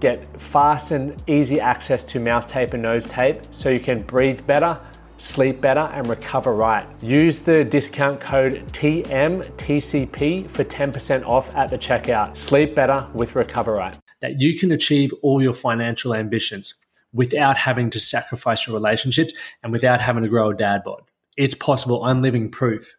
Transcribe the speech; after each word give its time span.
get 0.00 0.40
fast 0.40 0.90
and 0.90 1.22
easy 1.28 1.60
access 1.60 2.04
to 2.04 2.20
mouth 2.20 2.46
tape 2.46 2.72
and 2.72 2.82
nose 2.82 3.06
tape 3.06 3.42
so 3.50 3.68
you 3.68 3.80
can 3.80 4.02
breathe 4.02 4.46
better, 4.46 4.78
sleep 5.18 5.60
better, 5.60 5.90
and 5.92 6.08
recover 6.08 6.54
right. 6.54 6.86
Use 7.02 7.40
the 7.40 7.64
discount 7.64 8.20
code 8.20 8.64
TMTCP 8.72 10.50
for 10.50 10.64
10% 10.64 11.26
off 11.26 11.54
at 11.54 11.70
the 11.70 11.78
checkout. 11.78 12.36
Sleep 12.36 12.74
better 12.74 13.06
with 13.14 13.34
Recover 13.34 13.74
Right. 13.74 13.98
That 14.20 14.40
you 14.40 14.58
can 14.58 14.72
achieve 14.72 15.12
all 15.22 15.42
your 15.42 15.54
financial 15.54 16.14
ambitions 16.14 16.74
without 17.12 17.56
having 17.56 17.90
to 17.90 18.00
sacrifice 18.00 18.66
your 18.66 18.74
relationships 18.74 19.32
and 19.62 19.72
without 19.72 20.00
having 20.00 20.22
to 20.22 20.28
grow 20.28 20.50
a 20.50 20.54
dad 20.54 20.82
bod. 20.84 21.02
It's 21.36 21.54
possible. 21.54 22.04
I'm 22.04 22.20
living 22.20 22.50
proof. 22.50 22.94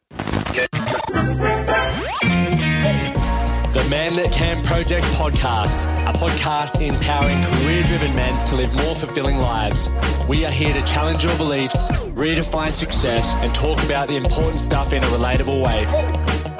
Man 3.89 4.15
That 4.17 4.31
Can 4.31 4.61
Project 4.61 5.03
podcast, 5.15 5.85
a 6.07 6.13
podcast 6.13 6.79
empowering 6.79 7.43
career 7.43 7.83
driven 7.83 8.15
men 8.15 8.45
to 8.45 8.55
live 8.55 8.71
more 8.75 8.93
fulfilling 8.93 9.37
lives. 9.37 9.89
We 10.27 10.45
are 10.45 10.51
here 10.51 10.71
to 10.75 10.83
challenge 10.83 11.23
your 11.23 11.35
beliefs, 11.37 11.89
redefine 12.09 12.75
success, 12.75 13.33
and 13.37 13.51
talk 13.55 13.83
about 13.83 14.07
the 14.07 14.15
important 14.15 14.59
stuff 14.59 14.93
in 14.93 15.03
a 15.03 15.07
relatable 15.07 15.63
way. 15.63 15.85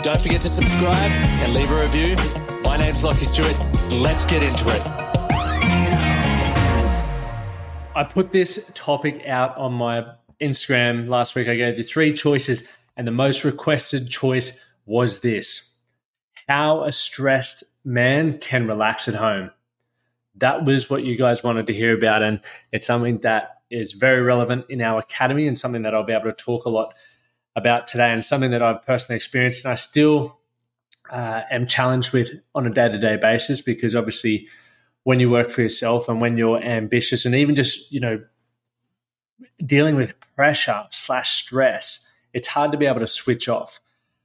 Don't 0.01 0.19
forget 0.19 0.41
to 0.41 0.49
subscribe 0.49 1.11
and 1.11 1.53
leave 1.53 1.69
a 1.69 1.79
review. 1.79 2.15
My 2.63 2.77
name's 2.77 3.03
Lockie 3.03 3.25
Stuart. 3.25 3.55
Let's 3.91 4.25
get 4.25 4.41
into 4.41 4.67
it. 4.67 4.81
I 7.95 8.09
put 8.11 8.31
this 8.31 8.71
topic 8.73 9.27
out 9.27 9.55
on 9.55 9.73
my 9.73 10.03
Instagram 10.41 11.07
last 11.07 11.35
week. 11.35 11.47
I 11.47 11.55
gave 11.55 11.77
you 11.77 11.83
three 11.83 12.11
choices, 12.11 12.63
and 12.97 13.05
the 13.07 13.11
most 13.11 13.43
requested 13.43 14.09
choice 14.09 14.65
was 14.87 15.21
this 15.21 15.68
how 16.49 16.83
a 16.83 16.91
stressed 16.91 17.63
man 17.85 18.39
can 18.39 18.65
relax 18.65 19.07
at 19.07 19.13
home. 19.13 19.51
That 20.37 20.65
was 20.65 20.89
what 20.89 21.03
you 21.03 21.15
guys 21.15 21.43
wanted 21.43 21.67
to 21.67 21.73
hear 21.73 21.95
about. 21.95 22.23
And 22.23 22.39
it's 22.71 22.87
something 22.87 23.19
that 23.19 23.61
is 23.69 23.91
very 23.91 24.21
relevant 24.21 24.65
in 24.67 24.81
our 24.81 24.97
academy 24.97 25.45
and 25.47 25.59
something 25.59 25.83
that 25.83 25.93
I'll 25.93 26.03
be 26.03 26.13
able 26.13 26.23
to 26.25 26.33
talk 26.33 26.65
a 26.65 26.69
lot 26.69 26.91
about 27.55 27.85
today 27.85 28.11
and 28.11 28.25
something 28.25 28.49
that 28.49 28.63
I've 28.63 28.83
personally 28.83 29.17
experienced. 29.17 29.63
And 29.63 29.71
I 29.71 29.75
still 29.75 30.39
uh, 31.11 31.43
am 31.51 31.67
challenged 31.67 32.13
with 32.13 32.29
on 32.55 32.65
a 32.65 32.71
day 32.71 32.89
to 32.89 32.97
day 32.97 33.15
basis 33.15 33.61
because 33.61 33.95
obviously, 33.95 34.47
when 35.03 35.19
you 35.19 35.29
work 35.29 35.51
for 35.51 35.61
yourself 35.61 36.09
and 36.09 36.19
when 36.19 36.35
you're 36.35 36.61
ambitious 36.61 37.25
and 37.25 37.35
even 37.35 37.55
just, 37.55 37.91
you 37.91 37.99
know, 37.99 38.23
dealing 39.63 39.95
with 39.95 40.19
pressure 40.35 40.87
slash 40.89 41.43
stress, 41.43 42.11
it's 42.33 42.47
hard 42.47 42.71
to 42.71 42.77
be 42.77 42.87
able 42.87 43.01
to 43.01 43.07
switch 43.07 43.47
off. 43.47 43.79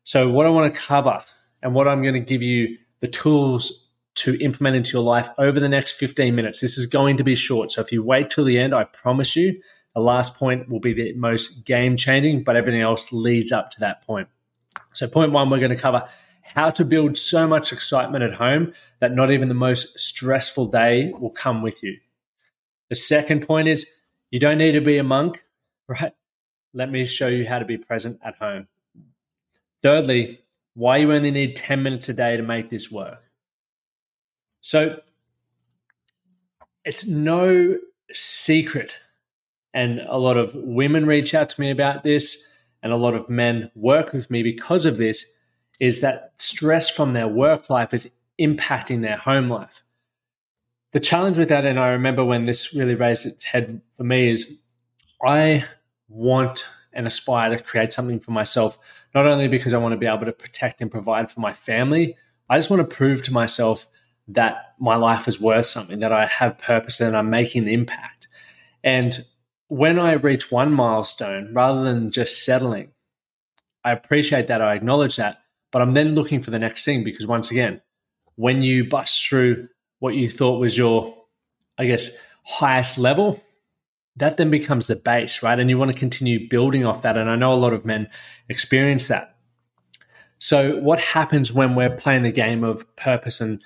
So, 0.04 0.30
what 0.30 0.46
I 0.46 0.48
want 0.48 0.74
to 0.74 0.80
cover 0.80 1.22
and 1.64 1.74
what 1.74 1.88
I'm 1.88 2.02
going 2.02 2.14
to 2.14 2.20
give 2.20 2.42
you 2.42 2.78
the 3.00 3.08
tools 3.08 3.88
to 4.16 4.38
implement 4.40 4.76
into 4.76 4.92
your 4.92 5.02
life 5.02 5.28
over 5.38 5.58
the 5.58 5.68
next 5.68 5.92
15 5.92 6.34
minutes. 6.34 6.60
This 6.60 6.78
is 6.78 6.86
going 6.86 7.16
to 7.16 7.24
be 7.24 7.34
short. 7.34 7.72
So 7.72 7.80
if 7.80 7.90
you 7.90 8.04
wait 8.04 8.30
till 8.30 8.44
the 8.44 8.58
end, 8.58 8.74
I 8.74 8.84
promise 8.84 9.34
you, 9.34 9.60
the 9.94 10.00
last 10.00 10.36
point 10.36 10.68
will 10.68 10.80
be 10.80 10.92
the 10.92 11.12
most 11.14 11.66
game 11.66 11.96
changing, 11.96 12.44
but 12.44 12.56
everything 12.56 12.80
else 12.80 13.12
leads 13.12 13.50
up 13.50 13.70
to 13.72 13.80
that 13.80 14.06
point. 14.06 14.28
So, 14.92 15.08
point 15.08 15.32
one, 15.32 15.50
we're 15.50 15.58
going 15.58 15.70
to 15.70 15.76
cover 15.76 16.08
how 16.42 16.70
to 16.70 16.84
build 16.84 17.16
so 17.16 17.46
much 17.46 17.72
excitement 17.72 18.24
at 18.24 18.34
home 18.34 18.72
that 19.00 19.14
not 19.14 19.30
even 19.30 19.48
the 19.48 19.54
most 19.54 19.98
stressful 19.98 20.66
day 20.66 21.12
will 21.18 21.30
come 21.30 21.62
with 21.62 21.82
you. 21.82 21.96
The 22.90 22.96
second 22.96 23.46
point 23.46 23.68
is 23.68 23.88
you 24.30 24.40
don't 24.40 24.58
need 24.58 24.72
to 24.72 24.80
be 24.80 24.98
a 24.98 25.04
monk, 25.04 25.44
right? 25.88 26.12
Let 26.72 26.90
me 26.90 27.06
show 27.06 27.28
you 27.28 27.46
how 27.46 27.60
to 27.60 27.64
be 27.64 27.78
present 27.78 28.20
at 28.24 28.34
home. 28.36 28.66
Thirdly, 29.82 30.43
why 30.74 30.98
you 30.98 31.12
only 31.12 31.30
need 31.30 31.56
10 31.56 31.82
minutes 31.82 32.08
a 32.08 32.14
day 32.14 32.36
to 32.36 32.42
make 32.42 32.70
this 32.70 32.90
work. 32.90 33.22
So 34.60 35.00
it's 36.84 37.06
no 37.06 37.78
secret. 38.12 38.96
And 39.72 40.00
a 40.08 40.18
lot 40.18 40.36
of 40.36 40.52
women 40.54 41.06
reach 41.06 41.34
out 41.34 41.50
to 41.50 41.60
me 41.60 41.70
about 41.70 42.04
this, 42.04 42.52
and 42.82 42.92
a 42.92 42.96
lot 42.96 43.14
of 43.14 43.28
men 43.28 43.70
work 43.74 44.12
with 44.12 44.30
me 44.30 44.42
because 44.42 44.86
of 44.86 44.98
this. 44.98 45.24
Is 45.80 46.00
that 46.02 46.34
stress 46.38 46.88
from 46.88 47.12
their 47.12 47.26
work 47.26 47.68
life 47.68 47.92
is 47.92 48.12
impacting 48.40 49.02
their 49.02 49.16
home 49.16 49.48
life? 49.48 49.82
The 50.92 51.00
challenge 51.00 51.36
with 51.36 51.48
that, 51.48 51.64
and 51.64 51.80
I 51.80 51.88
remember 51.88 52.24
when 52.24 52.46
this 52.46 52.72
really 52.72 52.94
raised 52.94 53.26
its 53.26 53.44
head 53.44 53.80
for 53.96 54.04
me, 54.04 54.30
is 54.30 54.60
I 55.26 55.64
want 56.08 56.64
and 56.92 57.08
aspire 57.08 57.50
to 57.50 57.60
create 57.60 57.92
something 57.92 58.20
for 58.20 58.30
myself 58.30 58.78
not 59.14 59.26
only 59.26 59.48
because 59.48 59.72
I 59.72 59.78
want 59.78 59.92
to 59.92 59.98
be 59.98 60.06
able 60.06 60.26
to 60.26 60.32
protect 60.32 60.80
and 60.80 60.90
provide 60.90 61.30
for 61.30 61.40
my 61.40 61.52
family, 61.52 62.16
I 62.48 62.58
just 62.58 62.70
want 62.70 62.88
to 62.88 62.96
prove 62.96 63.22
to 63.22 63.32
myself 63.32 63.86
that 64.28 64.74
my 64.78 64.96
life 64.96 65.28
is 65.28 65.40
worth 65.40 65.66
something, 65.66 66.00
that 66.00 66.12
I 66.12 66.26
have 66.26 66.58
purpose 66.58 67.00
and 67.00 67.16
I'm 67.16 67.30
making 67.30 67.62
an 67.62 67.68
impact. 67.68 68.28
And 68.82 69.24
when 69.68 69.98
I 69.98 70.12
reach 70.12 70.50
one 70.50 70.72
milestone, 70.72 71.52
rather 71.54 71.84
than 71.84 72.10
just 72.10 72.44
settling, 72.44 72.92
I 73.84 73.92
appreciate 73.92 74.46
that, 74.48 74.62
I 74.62 74.74
acknowledge 74.74 75.16
that, 75.16 75.42
but 75.70 75.82
I'm 75.82 75.94
then 75.94 76.14
looking 76.14 76.42
for 76.42 76.50
the 76.50 76.58
next 76.58 76.84
thing 76.84 77.04
because 77.04 77.26
once 77.26 77.50
again, 77.50 77.80
when 78.36 78.62
you 78.62 78.88
bust 78.88 79.26
through 79.26 79.68
what 80.00 80.14
you 80.14 80.28
thought 80.28 80.58
was 80.58 80.76
your, 80.76 81.14
I 81.78 81.86
guess, 81.86 82.10
highest 82.44 82.98
level, 82.98 83.42
that 84.16 84.36
then 84.36 84.50
becomes 84.50 84.86
the 84.86 84.96
base, 84.96 85.42
right? 85.42 85.58
And 85.58 85.68
you 85.68 85.78
want 85.78 85.92
to 85.92 85.98
continue 85.98 86.48
building 86.48 86.84
off 86.84 87.02
that. 87.02 87.16
And 87.16 87.28
I 87.28 87.36
know 87.36 87.52
a 87.52 87.56
lot 87.56 87.72
of 87.72 87.84
men 87.84 88.08
experience 88.48 89.08
that. 89.08 89.36
So, 90.38 90.78
what 90.80 91.00
happens 91.00 91.52
when 91.52 91.74
we're 91.74 91.96
playing 91.96 92.22
the 92.22 92.32
game 92.32 92.64
of 92.64 92.84
purpose 92.96 93.40
and, 93.40 93.62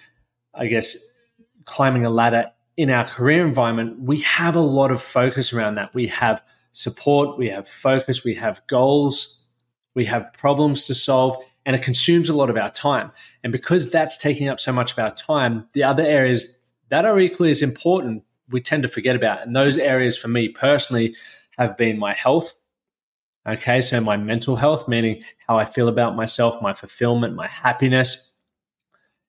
I 0.54 0.66
guess, 0.66 0.96
climbing 1.64 2.06
a 2.06 2.10
ladder 2.10 2.46
in 2.76 2.90
our 2.90 3.04
career 3.04 3.46
environment? 3.46 4.00
We 4.00 4.20
have 4.20 4.54
a 4.54 4.60
lot 4.60 4.90
of 4.90 5.02
focus 5.02 5.52
around 5.52 5.74
that. 5.74 5.94
We 5.94 6.06
have 6.08 6.42
support, 6.72 7.38
we 7.38 7.48
have 7.48 7.66
focus, 7.66 8.22
we 8.24 8.34
have 8.34 8.62
goals, 8.68 9.42
we 9.94 10.04
have 10.04 10.32
problems 10.32 10.84
to 10.84 10.94
solve, 10.94 11.36
and 11.66 11.74
it 11.74 11.82
consumes 11.82 12.28
a 12.28 12.34
lot 12.34 12.50
of 12.50 12.56
our 12.56 12.70
time. 12.70 13.10
And 13.42 13.52
because 13.52 13.90
that's 13.90 14.16
taking 14.16 14.48
up 14.48 14.60
so 14.60 14.72
much 14.72 14.92
of 14.92 14.98
our 14.98 15.12
time, 15.12 15.66
the 15.72 15.82
other 15.82 16.04
areas 16.04 16.56
that 16.90 17.04
are 17.04 17.18
equally 17.18 17.50
as 17.50 17.60
important 17.60 18.22
we 18.50 18.60
tend 18.60 18.82
to 18.82 18.88
forget 18.88 19.16
about. 19.16 19.46
And 19.46 19.54
those 19.54 19.78
areas 19.78 20.16
for 20.16 20.28
me 20.28 20.48
personally 20.48 21.14
have 21.58 21.76
been 21.76 21.98
my 21.98 22.14
health. 22.14 22.54
Okay, 23.46 23.80
so 23.80 24.00
my 24.00 24.16
mental 24.16 24.56
health, 24.56 24.88
meaning 24.88 25.22
how 25.46 25.58
I 25.58 25.64
feel 25.64 25.88
about 25.88 26.16
myself, 26.16 26.60
my 26.60 26.74
fulfillment, 26.74 27.34
my 27.34 27.46
happiness, 27.46 28.34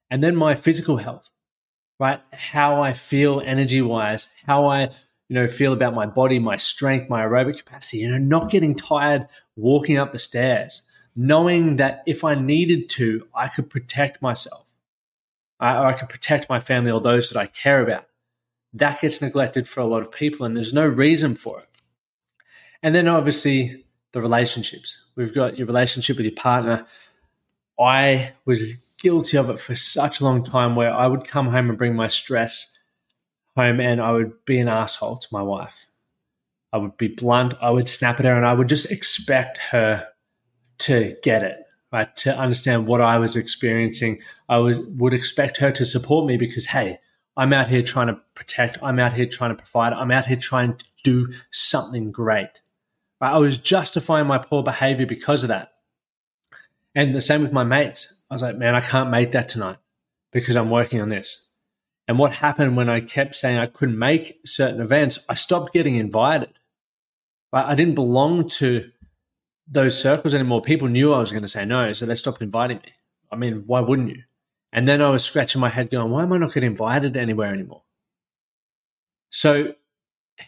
and 0.09 0.23
then 0.23 0.35
my 0.35 0.55
physical 0.55 0.97
health, 0.97 1.29
right? 1.99 2.19
How 2.33 2.81
I 2.81 2.93
feel 2.93 3.41
energy 3.45 3.81
wise, 3.81 4.27
how 4.45 4.65
I, 4.65 4.91
you 5.29 5.35
know, 5.35 5.47
feel 5.47 5.71
about 5.71 5.93
my 5.93 6.05
body, 6.05 6.37
my 6.39 6.57
strength, 6.57 7.09
my 7.09 7.23
aerobic 7.23 7.59
capacity, 7.59 7.99
you 7.99 8.11
know, 8.11 8.17
not 8.17 8.51
getting 8.51 8.75
tired 8.75 9.27
walking 9.55 9.97
up 9.97 10.11
the 10.11 10.19
stairs, 10.19 10.89
knowing 11.15 11.77
that 11.77 12.03
if 12.05 12.23
I 12.23 12.35
needed 12.35 12.89
to, 12.91 13.25
I 13.33 13.47
could 13.47 13.69
protect 13.69 14.21
myself, 14.21 14.69
uh, 15.61 15.79
or 15.79 15.85
I 15.85 15.93
could 15.93 16.09
protect 16.09 16.49
my 16.49 16.59
family 16.59 16.91
or 16.91 16.99
those 16.99 17.29
that 17.29 17.39
I 17.39 17.45
care 17.45 17.81
about 17.81 18.08
that 18.73 19.01
gets 19.01 19.21
neglected 19.21 19.67
for 19.67 19.81
a 19.81 19.85
lot 19.85 20.01
of 20.01 20.11
people 20.11 20.45
and 20.45 20.55
there's 20.55 20.73
no 20.73 20.85
reason 20.85 21.35
for 21.35 21.59
it. 21.59 21.67
And 22.83 22.93
then 22.93 23.07
obviously 23.07 23.83
the 24.11 24.21
relationships. 24.21 25.05
We've 25.15 25.33
got 25.33 25.57
your 25.57 25.67
relationship 25.67 26.17
with 26.17 26.25
your 26.25 26.35
partner. 26.35 26.85
I 27.79 28.33
was 28.45 28.85
guilty 29.01 29.37
of 29.37 29.49
it 29.49 29.59
for 29.59 29.75
such 29.75 30.19
a 30.19 30.23
long 30.23 30.43
time 30.43 30.75
where 30.75 30.93
I 30.93 31.07
would 31.07 31.25
come 31.25 31.49
home 31.49 31.69
and 31.69 31.77
bring 31.77 31.95
my 31.95 32.07
stress 32.07 32.77
home 33.55 33.79
and 33.79 34.01
I 34.01 34.11
would 34.11 34.45
be 34.45 34.59
an 34.59 34.67
asshole 34.67 35.17
to 35.17 35.27
my 35.31 35.41
wife. 35.41 35.85
I 36.71 36.77
would 36.77 36.97
be 36.97 37.07
blunt, 37.07 37.55
I 37.61 37.71
would 37.71 37.89
snap 37.89 38.19
at 38.19 38.25
her 38.25 38.35
and 38.35 38.45
I 38.45 38.53
would 38.53 38.69
just 38.69 38.91
expect 38.91 39.57
her 39.57 40.07
to 40.79 41.15
get 41.23 41.43
it, 41.43 41.57
right? 41.91 42.15
To 42.17 42.37
understand 42.37 42.87
what 42.87 43.01
I 43.01 43.17
was 43.17 43.35
experiencing. 43.35 44.21
I 44.47 44.57
was 44.57 44.79
would 44.79 45.13
expect 45.13 45.57
her 45.57 45.71
to 45.71 45.83
support 45.83 46.27
me 46.27 46.37
because 46.37 46.65
hey, 46.65 46.99
I'm 47.39 47.53
out 47.53 47.69
here 47.69 47.81
trying 47.81 48.07
to 48.07 48.19
protect. 48.35 48.77
I'm 48.83 48.99
out 48.99 49.13
here 49.13 49.25
trying 49.25 49.51
to 49.51 49.55
provide. 49.55 49.93
I'm 49.93 50.11
out 50.11 50.25
here 50.25 50.35
trying 50.35 50.75
to 50.75 50.85
do 51.05 51.33
something 51.51 52.11
great. 52.11 52.61
Right? 53.21 53.31
I 53.31 53.37
was 53.37 53.57
justifying 53.57 54.27
my 54.27 54.37
poor 54.37 54.61
behavior 54.61 55.05
because 55.05 55.45
of 55.45 55.47
that. 55.47 55.71
And 56.93 57.15
the 57.15 57.21
same 57.21 57.41
with 57.41 57.53
my 57.53 57.63
mates. 57.63 58.25
I 58.29 58.35
was 58.35 58.41
like, 58.41 58.57
man, 58.57 58.75
I 58.75 58.81
can't 58.81 59.09
make 59.09 59.31
that 59.31 59.47
tonight 59.47 59.77
because 60.33 60.57
I'm 60.57 60.69
working 60.69 60.99
on 60.99 61.07
this. 61.07 61.53
And 62.09 62.19
what 62.19 62.33
happened 62.33 62.75
when 62.75 62.89
I 62.89 62.99
kept 62.99 63.37
saying 63.37 63.57
I 63.57 63.67
couldn't 63.67 63.97
make 63.97 64.41
certain 64.45 64.81
events, 64.81 65.25
I 65.29 65.35
stopped 65.35 65.71
getting 65.71 65.95
invited. 65.95 66.49
I 67.53 67.73
didn't 67.73 67.95
belong 67.95 68.49
to 68.49 68.91
those 69.65 69.99
circles 69.99 70.33
anymore. 70.33 70.61
People 70.61 70.89
knew 70.89 71.13
I 71.13 71.19
was 71.19 71.31
going 71.31 71.43
to 71.43 71.47
say 71.47 71.63
no, 71.63 71.93
so 71.93 72.05
they 72.05 72.15
stopped 72.15 72.41
inviting 72.41 72.77
me. 72.77 72.91
I 73.31 73.37
mean, 73.37 73.63
why 73.65 73.79
wouldn't 73.79 74.09
you? 74.09 74.23
And 74.71 74.87
then 74.87 75.01
I 75.01 75.09
was 75.09 75.23
scratching 75.23 75.61
my 75.61 75.69
head 75.69 75.89
going, 75.89 76.11
why 76.11 76.23
am 76.23 76.33
I 76.33 76.37
not 76.37 76.53
getting 76.53 76.71
invited 76.71 77.17
anywhere 77.17 77.51
anymore? 77.51 77.83
So, 79.31 79.75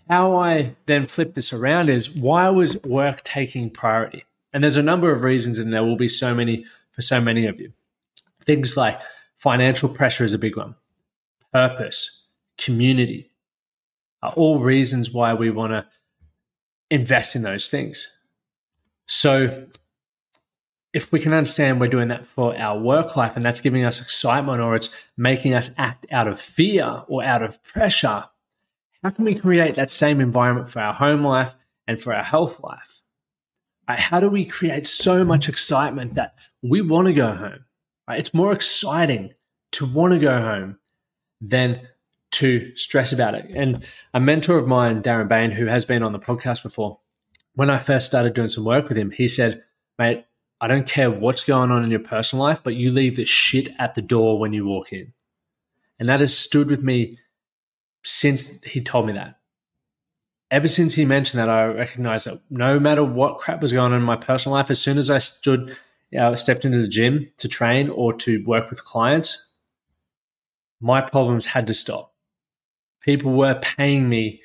how 0.10 0.38
I 0.38 0.76
then 0.86 1.06
flip 1.06 1.34
this 1.34 1.52
around 1.52 1.90
is 1.90 2.10
why 2.10 2.50
was 2.50 2.82
work 2.84 3.24
taking 3.24 3.70
priority? 3.70 4.24
And 4.54 4.64
there's 4.64 4.78
a 4.78 4.84
number 4.84 5.12
of 5.12 5.22
reasons, 5.22 5.58
and 5.60 5.74
there 5.74 5.84
will 5.84 5.98
be 5.98 6.08
so 6.08 6.34
many 6.34 6.66
for 6.92 7.02
so 7.02 7.20
many 7.20 7.46
of 7.46 7.60
you. 7.60 7.74
Things 8.46 8.78
like 8.78 9.00
financial 9.38 9.90
pressure 9.90 10.24
is 10.24 10.34
a 10.34 10.38
big 10.38 10.58
one, 10.58 10.76
purpose, 11.54 12.28
community 12.58 13.32
are 14.22 14.34
all 14.34 14.60
reasons 14.60 15.12
why 15.12 15.34
we 15.34 15.50
want 15.50 15.72
to 15.72 15.86
invest 16.90 17.36
in 17.36 17.42
those 17.42 17.70
things. 17.70 18.18
So, 19.08 19.68
if 20.94 21.12
we 21.12 21.20
can 21.20 21.34
understand 21.34 21.80
we're 21.80 21.88
doing 21.88 22.10
that 22.10 22.28
for 22.28 22.58
our 22.58 22.78
work 22.78 23.16
life 23.16 23.36
and 23.36 23.46
that's 23.46 23.62
giving 23.62 23.86
us 23.86 24.02
excitement 24.02 24.62
or 24.62 24.76
it's 24.76 24.94
making 25.18 25.54
us 25.54 25.72
act 25.78 26.06
out 26.12 26.28
of 26.28 26.40
fear 26.40 27.04
or 27.08 27.24
out 27.24 27.42
of 27.42 27.64
pressure, 27.64 28.26
how 29.04 29.10
can 29.10 29.26
we 29.26 29.36
create 29.36 29.76
that 29.76 29.90
same 29.90 30.20
environment 30.20 30.70
for 30.70 30.80
our 30.80 30.94
home 30.94 31.24
life 31.24 31.56
and 31.88 32.00
for 32.00 32.14
our 32.14 32.24
health 32.24 32.62
life? 32.62 33.02
Right? 33.88 34.00
How 34.00 34.20
do 34.20 34.30
we 34.30 34.46
create 34.46 34.86
so 34.86 35.24
much 35.24 35.48
excitement 35.48 36.16
that 36.16 36.36
we 36.62 36.82
want 36.82 37.08
to 37.08 37.14
go 37.14 37.34
home? 37.34 37.66
Right? 38.08 38.20
It's 38.20 38.34
more 38.34 38.52
exciting 38.52 39.34
to 39.74 39.86
want 39.86 40.14
to 40.14 40.20
go 40.20 40.42
home 40.42 40.78
than 41.40 41.88
to 42.32 42.76
stress 42.76 43.12
about 43.12 43.36
it. 43.36 43.50
And 43.56 43.84
a 44.14 44.20
mentor 44.20 44.58
of 44.58 44.68
mine, 44.68 45.02
Darren 45.02 45.28
Bain, 45.28 45.52
who 45.52 45.66
has 45.66 45.86
been 45.86 46.04
on 46.04 46.12
the 46.12 46.20
podcast 46.20 46.64
before, 46.64 47.00
when 47.56 47.70
I 47.70 47.80
first 47.80 48.06
started 48.06 48.34
doing 48.34 48.50
some 48.50 48.64
work 48.64 48.88
with 48.88 48.98
him, 48.98 49.12
he 49.12 49.28
said, 49.28 49.64
mate, 49.98 50.26
I 50.62 50.68
don't 50.68 50.88
care 50.88 51.10
what's 51.10 51.44
going 51.44 51.72
on 51.72 51.84
in 51.84 51.90
your 51.90 52.00
personal 52.00 52.46
life, 52.46 52.62
but 52.64 52.76
you 52.76 52.92
leave 52.92 53.16
the 53.16 53.26
shit 53.26 53.70
at 53.80 53.96
the 53.96 54.02
door 54.02 54.38
when 54.38 54.54
you 54.54 54.64
walk 54.64 54.94
in. 54.94 55.12
And 56.00 56.08
that 56.08 56.20
has 56.20 56.38
stood 56.38 56.68
with 56.68 56.84
me 56.84 57.18
since 58.04 58.62
he 58.62 58.80
told 58.80 59.08
me 59.08 59.14
that. 59.14 59.40
Ever 60.52 60.68
since 60.68 60.94
he 60.94 61.04
mentioned 61.04 61.40
that, 61.40 61.50
I 61.50 61.66
recognized 61.66 62.28
that 62.28 62.42
no 62.52 62.80
matter 62.80 63.04
what 63.04 63.40
crap 63.40 63.60
was 63.60 63.72
going 63.74 63.92
on 63.92 63.98
in 63.98 64.04
my 64.04 64.16
personal 64.16 64.56
life, 64.56 64.70
as 64.70 64.80
soon 64.80 65.00
as 65.00 65.10
I 65.10 65.18
stood, 65.18 65.76
uh, 66.18 66.36
stepped 66.36 66.64
into 66.64 66.80
the 66.82 66.88
gym 66.88 67.32
to 67.38 67.48
train 67.48 67.90
or 67.90 68.14
to 68.18 68.44
work 68.46 68.70
with 68.70 68.86
clients, 68.86 69.54
my 70.80 71.02
problems 71.02 71.48
had 71.48 71.66
to 71.68 71.74
stop. 71.74 72.14
People 73.02 73.32
were 73.32 73.60
paying 73.62 74.10
me 74.10 74.42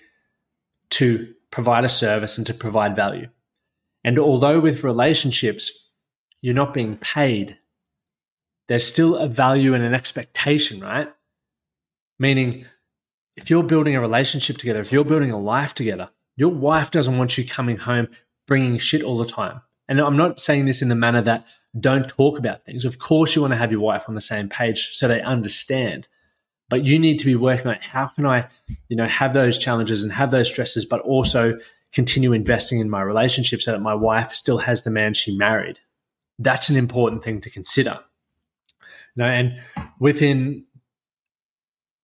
to 0.90 1.34
provide 1.50 1.84
a 1.84 1.90
service 1.90 2.38
and 2.38 2.46
to 2.46 2.54
provide 2.54 2.96
value. 2.96 3.28
And 4.04 4.18
although 4.18 4.60
with 4.60 4.84
relationships, 4.84 5.85
you're 6.42 6.54
not 6.54 6.74
being 6.74 6.96
paid, 6.96 7.58
there's 8.68 8.86
still 8.86 9.16
a 9.16 9.28
value 9.28 9.74
and 9.74 9.84
an 9.84 9.94
expectation, 9.94 10.80
right? 10.80 11.08
Meaning, 12.18 12.66
if 13.36 13.50
you're 13.50 13.62
building 13.62 13.94
a 13.94 14.00
relationship 14.00 14.58
together, 14.58 14.80
if 14.80 14.92
you're 14.92 15.04
building 15.04 15.30
a 15.30 15.38
life 15.38 15.74
together, 15.74 16.10
your 16.36 16.50
wife 16.50 16.90
doesn't 16.90 17.18
want 17.18 17.36
you 17.36 17.46
coming 17.46 17.76
home 17.76 18.08
bringing 18.46 18.78
shit 18.78 19.02
all 19.02 19.18
the 19.18 19.26
time. 19.26 19.60
And 19.88 20.00
I'm 20.00 20.16
not 20.16 20.40
saying 20.40 20.64
this 20.64 20.82
in 20.82 20.88
the 20.88 20.94
manner 20.94 21.22
that 21.22 21.46
don't 21.78 22.08
talk 22.08 22.38
about 22.38 22.62
things. 22.62 22.84
Of 22.84 22.98
course, 22.98 23.36
you 23.36 23.42
want 23.42 23.52
to 23.52 23.58
have 23.58 23.70
your 23.70 23.80
wife 23.80 24.04
on 24.08 24.14
the 24.14 24.20
same 24.20 24.48
page 24.48 24.90
so 24.92 25.06
they 25.06 25.20
understand. 25.20 26.08
But 26.68 26.84
you 26.84 26.98
need 26.98 27.18
to 27.20 27.26
be 27.26 27.36
working 27.36 27.68
on 27.68 27.78
how 27.80 28.08
can 28.08 28.26
I, 28.26 28.48
you 28.88 28.96
know, 28.96 29.06
have 29.06 29.32
those 29.32 29.58
challenges 29.58 30.02
and 30.02 30.12
have 30.12 30.32
those 30.32 30.48
stresses, 30.48 30.84
but 30.84 31.00
also 31.02 31.58
continue 31.92 32.32
investing 32.32 32.80
in 32.80 32.90
my 32.90 33.02
relationship 33.02 33.60
so 33.60 33.72
that 33.72 33.80
my 33.80 33.94
wife 33.94 34.34
still 34.34 34.58
has 34.58 34.82
the 34.82 34.90
man 34.90 35.14
she 35.14 35.36
married 35.36 35.78
that's 36.38 36.68
an 36.68 36.76
important 36.76 37.24
thing 37.24 37.40
to 37.40 37.50
consider. 37.50 37.98
Know, 39.16 39.24
and 39.24 39.58
within 39.98 40.66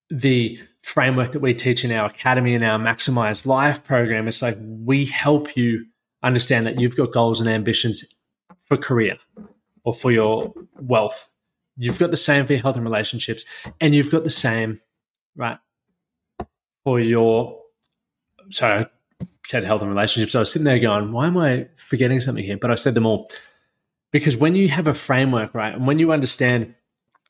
the 0.08 0.58
framework 0.82 1.32
that 1.32 1.40
we 1.40 1.52
teach 1.52 1.84
in 1.84 1.92
our 1.92 2.06
academy 2.06 2.54
and 2.54 2.64
our 2.64 2.78
maximize 2.78 3.44
life 3.44 3.84
program, 3.84 4.28
it's 4.28 4.40
like 4.40 4.56
we 4.58 5.04
help 5.04 5.56
you 5.56 5.84
understand 6.22 6.66
that 6.66 6.80
you've 6.80 6.96
got 6.96 7.12
goals 7.12 7.40
and 7.40 7.50
ambitions 7.50 8.04
for 8.64 8.76
career 8.76 9.18
or 9.84 9.92
for 9.92 10.10
your 10.10 10.54
wealth. 10.80 11.28
You've 11.76 11.98
got 11.98 12.10
the 12.10 12.16
same 12.16 12.46
for 12.46 12.54
your 12.54 12.62
health 12.62 12.76
and 12.76 12.84
relationships, 12.84 13.44
and 13.80 13.94
you've 13.94 14.10
got 14.10 14.24
the 14.24 14.30
same, 14.30 14.80
right, 15.36 15.58
for 16.84 16.98
your 17.00 17.58
sorry, 18.50 18.86
I 19.20 19.26
said 19.44 19.64
health 19.64 19.82
and 19.82 19.90
relationships. 19.90 20.34
I 20.34 20.40
was 20.40 20.52
sitting 20.52 20.64
there 20.64 20.78
going, 20.78 21.12
why 21.12 21.26
am 21.26 21.38
I 21.38 21.68
forgetting 21.76 22.20
something 22.20 22.44
here? 22.44 22.56
But 22.56 22.70
I 22.70 22.74
said 22.74 22.94
them 22.94 23.06
all. 23.06 23.30
Because 24.12 24.36
when 24.36 24.54
you 24.54 24.68
have 24.68 24.86
a 24.86 24.94
framework, 24.94 25.54
right, 25.54 25.74
and 25.74 25.86
when 25.86 25.98
you 25.98 26.12
understand, 26.12 26.74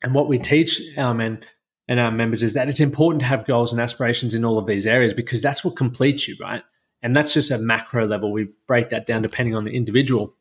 and 0.03 0.13
what 0.13 0.27
we 0.27 0.37
teach 0.37 0.81
our 0.97 1.13
men 1.13 1.43
and 1.87 1.99
our 1.99 2.11
members 2.11 2.43
is 2.43 2.53
that 2.53 2.69
it's 2.69 2.79
important 2.79 3.21
to 3.21 3.25
have 3.25 3.45
goals 3.45 3.71
and 3.71 3.81
aspirations 3.81 4.35
in 4.35 4.45
all 4.45 4.57
of 4.57 4.67
these 4.67 4.85
areas 4.85 5.13
because 5.13 5.41
that's 5.41 5.63
what 5.63 5.75
completes 5.75 6.27
you, 6.27 6.35
right? 6.39 6.61
And 7.01 7.15
that's 7.15 7.33
just 7.33 7.51
a 7.51 7.57
macro 7.57 8.05
level. 8.05 8.31
We 8.31 8.49
break 8.67 8.89
that 8.89 9.05
down 9.05 9.21
depending 9.21 9.55
on 9.55 9.65
the 9.65 9.75
individual. 9.75 10.35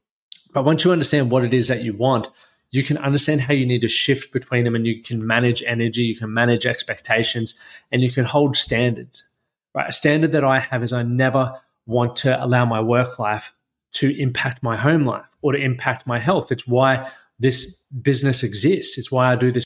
But 0.53 0.65
once 0.65 0.85
you 0.85 0.93
understand 0.93 1.31
what 1.31 1.45
it 1.45 1.55
is 1.55 1.69
that 1.69 1.83
you 1.83 1.95
want, 1.95 2.29
you 2.71 2.83
can 2.83 2.99
understand 2.99 3.43
how 3.43 3.55
you 3.55 3.67
need 3.67 3.83
to 3.83 3.89
shift 3.89 4.33
between 4.33 4.65
them 4.65 4.75
and 4.75 4.87
you 4.87 5.03
can 5.03 5.27
manage 5.27 5.63
energy, 5.63 6.03
you 6.03 6.17
can 6.17 6.33
manage 6.33 6.67
expectations, 6.67 7.59
and 7.91 8.03
you 8.03 8.11
can 8.11 8.25
hold 8.25 8.57
standards. 8.57 9.29
Right? 9.75 9.89
A 9.89 9.93
standard 9.93 10.33
that 10.33 10.45
I 10.45 10.59
have 10.59 10.83
is 10.83 10.93
I 10.93 11.03
never 11.03 11.61
want 11.87 12.17
to 12.17 12.43
allow 12.43 12.65
my 12.65 12.81
work 12.81 13.19
life 13.19 13.53
to 13.93 14.19
impact 14.21 14.63
my 14.63 14.77
home 14.77 15.05
life 15.05 15.27
or 15.43 15.53
to 15.53 15.59
impact 15.59 16.07
my 16.07 16.19
health. 16.19 16.51
It's 16.51 16.67
why 16.67 17.11
this 17.39 17.83
business 18.01 18.43
exists. 18.43 18.99
It's 18.99 19.11
why 19.11 19.33
I 19.33 19.37
do 19.37 19.51
this. 19.53 19.65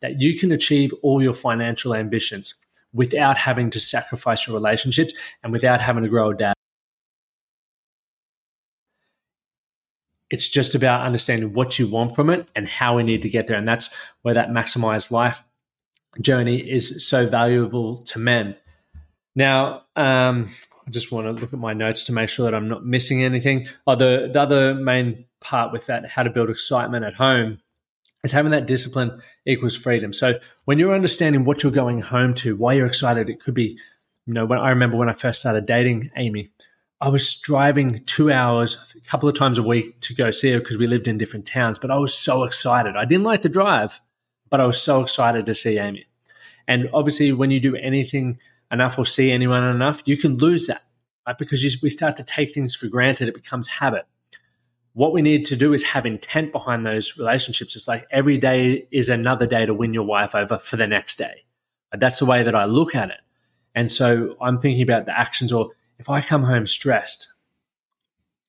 That 0.00 0.20
you 0.20 0.38
can 0.38 0.52
achieve 0.52 0.92
all 1.02 1.22
your 1.22 1.34
financial 1.34 1.94
ambitions 1.94 2.54
without 2.92 3.36
having 3.36 3.70
to 3.70 3.80
sacrifice 3.80 4.46
your 4.46 4.54
relationships 4.54 5.14
and 5.42 5.52
without 5.52 5.80
having 5.80 6.02
to 6.02 6.08
grow 6.08 6.30
a 6.30 6.34
dad. 6.34 6.54
It's 10.30 10.48
just 10.48 10.74
about 10.74 11.04
understanding 11.04 11.52
what 11.52 11.78
you 11.78 11.86
want 11.86 12.14
from 12.14 12.30
it 12.30 12.48
and 12.56 12.66
how 12.66 12.96
we 12.96 13.02
need 13.02 13.22
to 13.22 13.28
get 13.28 13.46
there. 13.46 13.56
And 13.56 13.68
that's 13.68 13.94
where 14.22 14.34
that 14.34 14.48
maximized 14.48 15.10
life 15.10 15.44
journey 16.20 16.56
is 16.58 17.06
so 17.06 17.26
valuable 17.26 17.96
to 17.96 18.18
men. 18.18 18.56
Now, 19.34 19.82
um, 19.96 20.50
I 20.86 20.90
just 20.90 21.12
want 21.12 21.26
to 21.26 21.32
look 21.32 21.52
at 21.52 21.58
my 21.58 21.72
notes 21.72 22.04
to 22.04 22.12
make 22.12 22.28
sure 22.28 22.44
that 22.44 22.54
I'm 22.54 22.68
not 22.68 22.84
missing 22.84 23.22
anything. 23.22 23.68
Oh, 23.86 23.94
the, 23.94 24.30
the 24.32 24.40
other 24.40 24.74
main 24.74 25.24
part 25.40 25.72
with 25.72 25.86
that, 25.86 26.08
how 26.08 26.22
to 26.22 26.30
build 26.30 26.50
excitement 26.50 27.04
at 27.04 27.14
home, 27.14 27.58
is 28.24 28.32
having 28.32 28.52
that 28.52 28.66
discipline 28.66 29.20
equals 29.46 29.76
freedom. 29.76 30.12
So 30.12 30.38
when 30.64 30.78
you're 30.78 30.94
understanding 30.94 31.44
what 31.44 31.62
you're 31.62 31.72
going 31.72 32.00
home 32.00 32.34
to, 32.34 32.56
why 32.56 32.74
you're 32.74 32.86
excited, 32.86 33.28
it 33.28 33.40
could 33.40 33.54
be, 33.54 33.78
you 34.26 34.34
know, 34.34 34.44
when 34.44 34.58
I 34.58 34.70
remember 34.70 34.96
when 34.96 35.08
I 35.08 35.14
first 35.14 35.40
started 35.40 35.66
dating 35.66 36.10
Amy, 36.16 36.50
I 37.00 37.08
was 37.08 37.34
driving 37.40 38.04
two 38.04 38.30
hours 38.30 38.94
a 38.96 39.00
couple 39.00 39.28
of 39.28 39.36
times 39.36 39.58
a 39.58 39.62
week 39.62 40.00
to 40.02 40.14
go 40.14 40.30
see 40.30 40.52
her 40.52 40.60
because 40.60 40.78
we 40.78 40.86
lived 40.86 41.08
in 41.08 41.18
different 41.18 41.46
towns, 41.46 41.78
but 41.78 41.90
I 41.90 41.98
was 41.98 42.14
so 42.14 42.44
excited. 42.44 42.94
I 42.96 43.04
didn't 43.04 43.24
like 43.24 43.42
the 43.42 43.48
drive, 43.48 44.00
but 44.50 44.60
I 44.60 44.66
was 44.66 44.80
so 44.80 45.00
excited 45.00 45.46
to 45.46 45.54
see 45.54 45.78
Amy. 45.78 46.06
And 46.68 46.88
obviously, 46.94 47.32
when 47.32 47.50
you 47.50 47.58
do 47.58 47.74
anything 47.74 48.38
enough 48.72 48.98
or 48.98 49.04
see 49.04 49.30
anyone 49.30 49.62
enough, 49.62 50.02
you 50.06 50.16
can 50.16 50.38
lose 50.38 50.66
that, 50.66 50.82
right? 51.26 51.38
Because 51.38 51.62
you, 51.62 51.70
we 51.82 51.90
start 51.90 52.16
to 52.16 52.24
take 52.24 52.54
things 52.54 52.74
for 52.74 52.88
granted. 52.88 53.28
It 53.28 53.34
becomes 53.34 53.68
habit. 53.68 54.06
What 54.94 55.12
we 55.12 55.22
need 55.22 55.46
to 55.46 55.56
do 55.56 55.72
is 55.72 55.82
have 55.84 56.06
intent 56.06 56.52
behind 56.52 56.84
those 56.84 57.16
relationships. 57.16 57.76
It's 57.76 57.88
like 57.88 58.06
every 58.10 58.38
day 58.38 58.86
is 58.90 59.08
another 59.08 59.46
day 59.46 59.64
to 59.66 59.74
win 59.74 59.94
your 59.94 60.04
wife 60.04 60.34
over 60.34 60.58
for 60.58 60.76
the 60.76 60.86
next 60.86 61.16
day. 61.16 61.44
That's 61.96 62.18
the 62.18 62.26
way 62.26 62.42
that 62.42 62.54
I 62.54 62.64
look 62.64 62.94
at 62.94 63.10
it. 63.10 63.20
And 63.74 63.90
so 63.90 64.36
I'm 64.40 64.58
thinking 64.58 64.82
about 64.82 65.06
the 65.06 65.18
actions 65.18 65.52
or 65.52 65.70
if 65.98 66.08
I 66.08 66.20
come 66.20 66.42
home 66.42 66.66
stressed, 66.66 67.32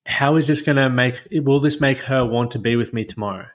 how 0.06 0.36
is 0.36 0.48
this 0.48 0.62
going 0.62 0.76
to 0.76 0.90
make, 0.90 1.22
will 1.32 1.60
this 1.60 1.80
make 1.80 2.00
her 2.00 2.26
want 2.26 2.52
to 2.52 2.60
be 2.60 2.76
with 2.76 2.94
me 2.94 3.06
tomorrow? 3.06 3.48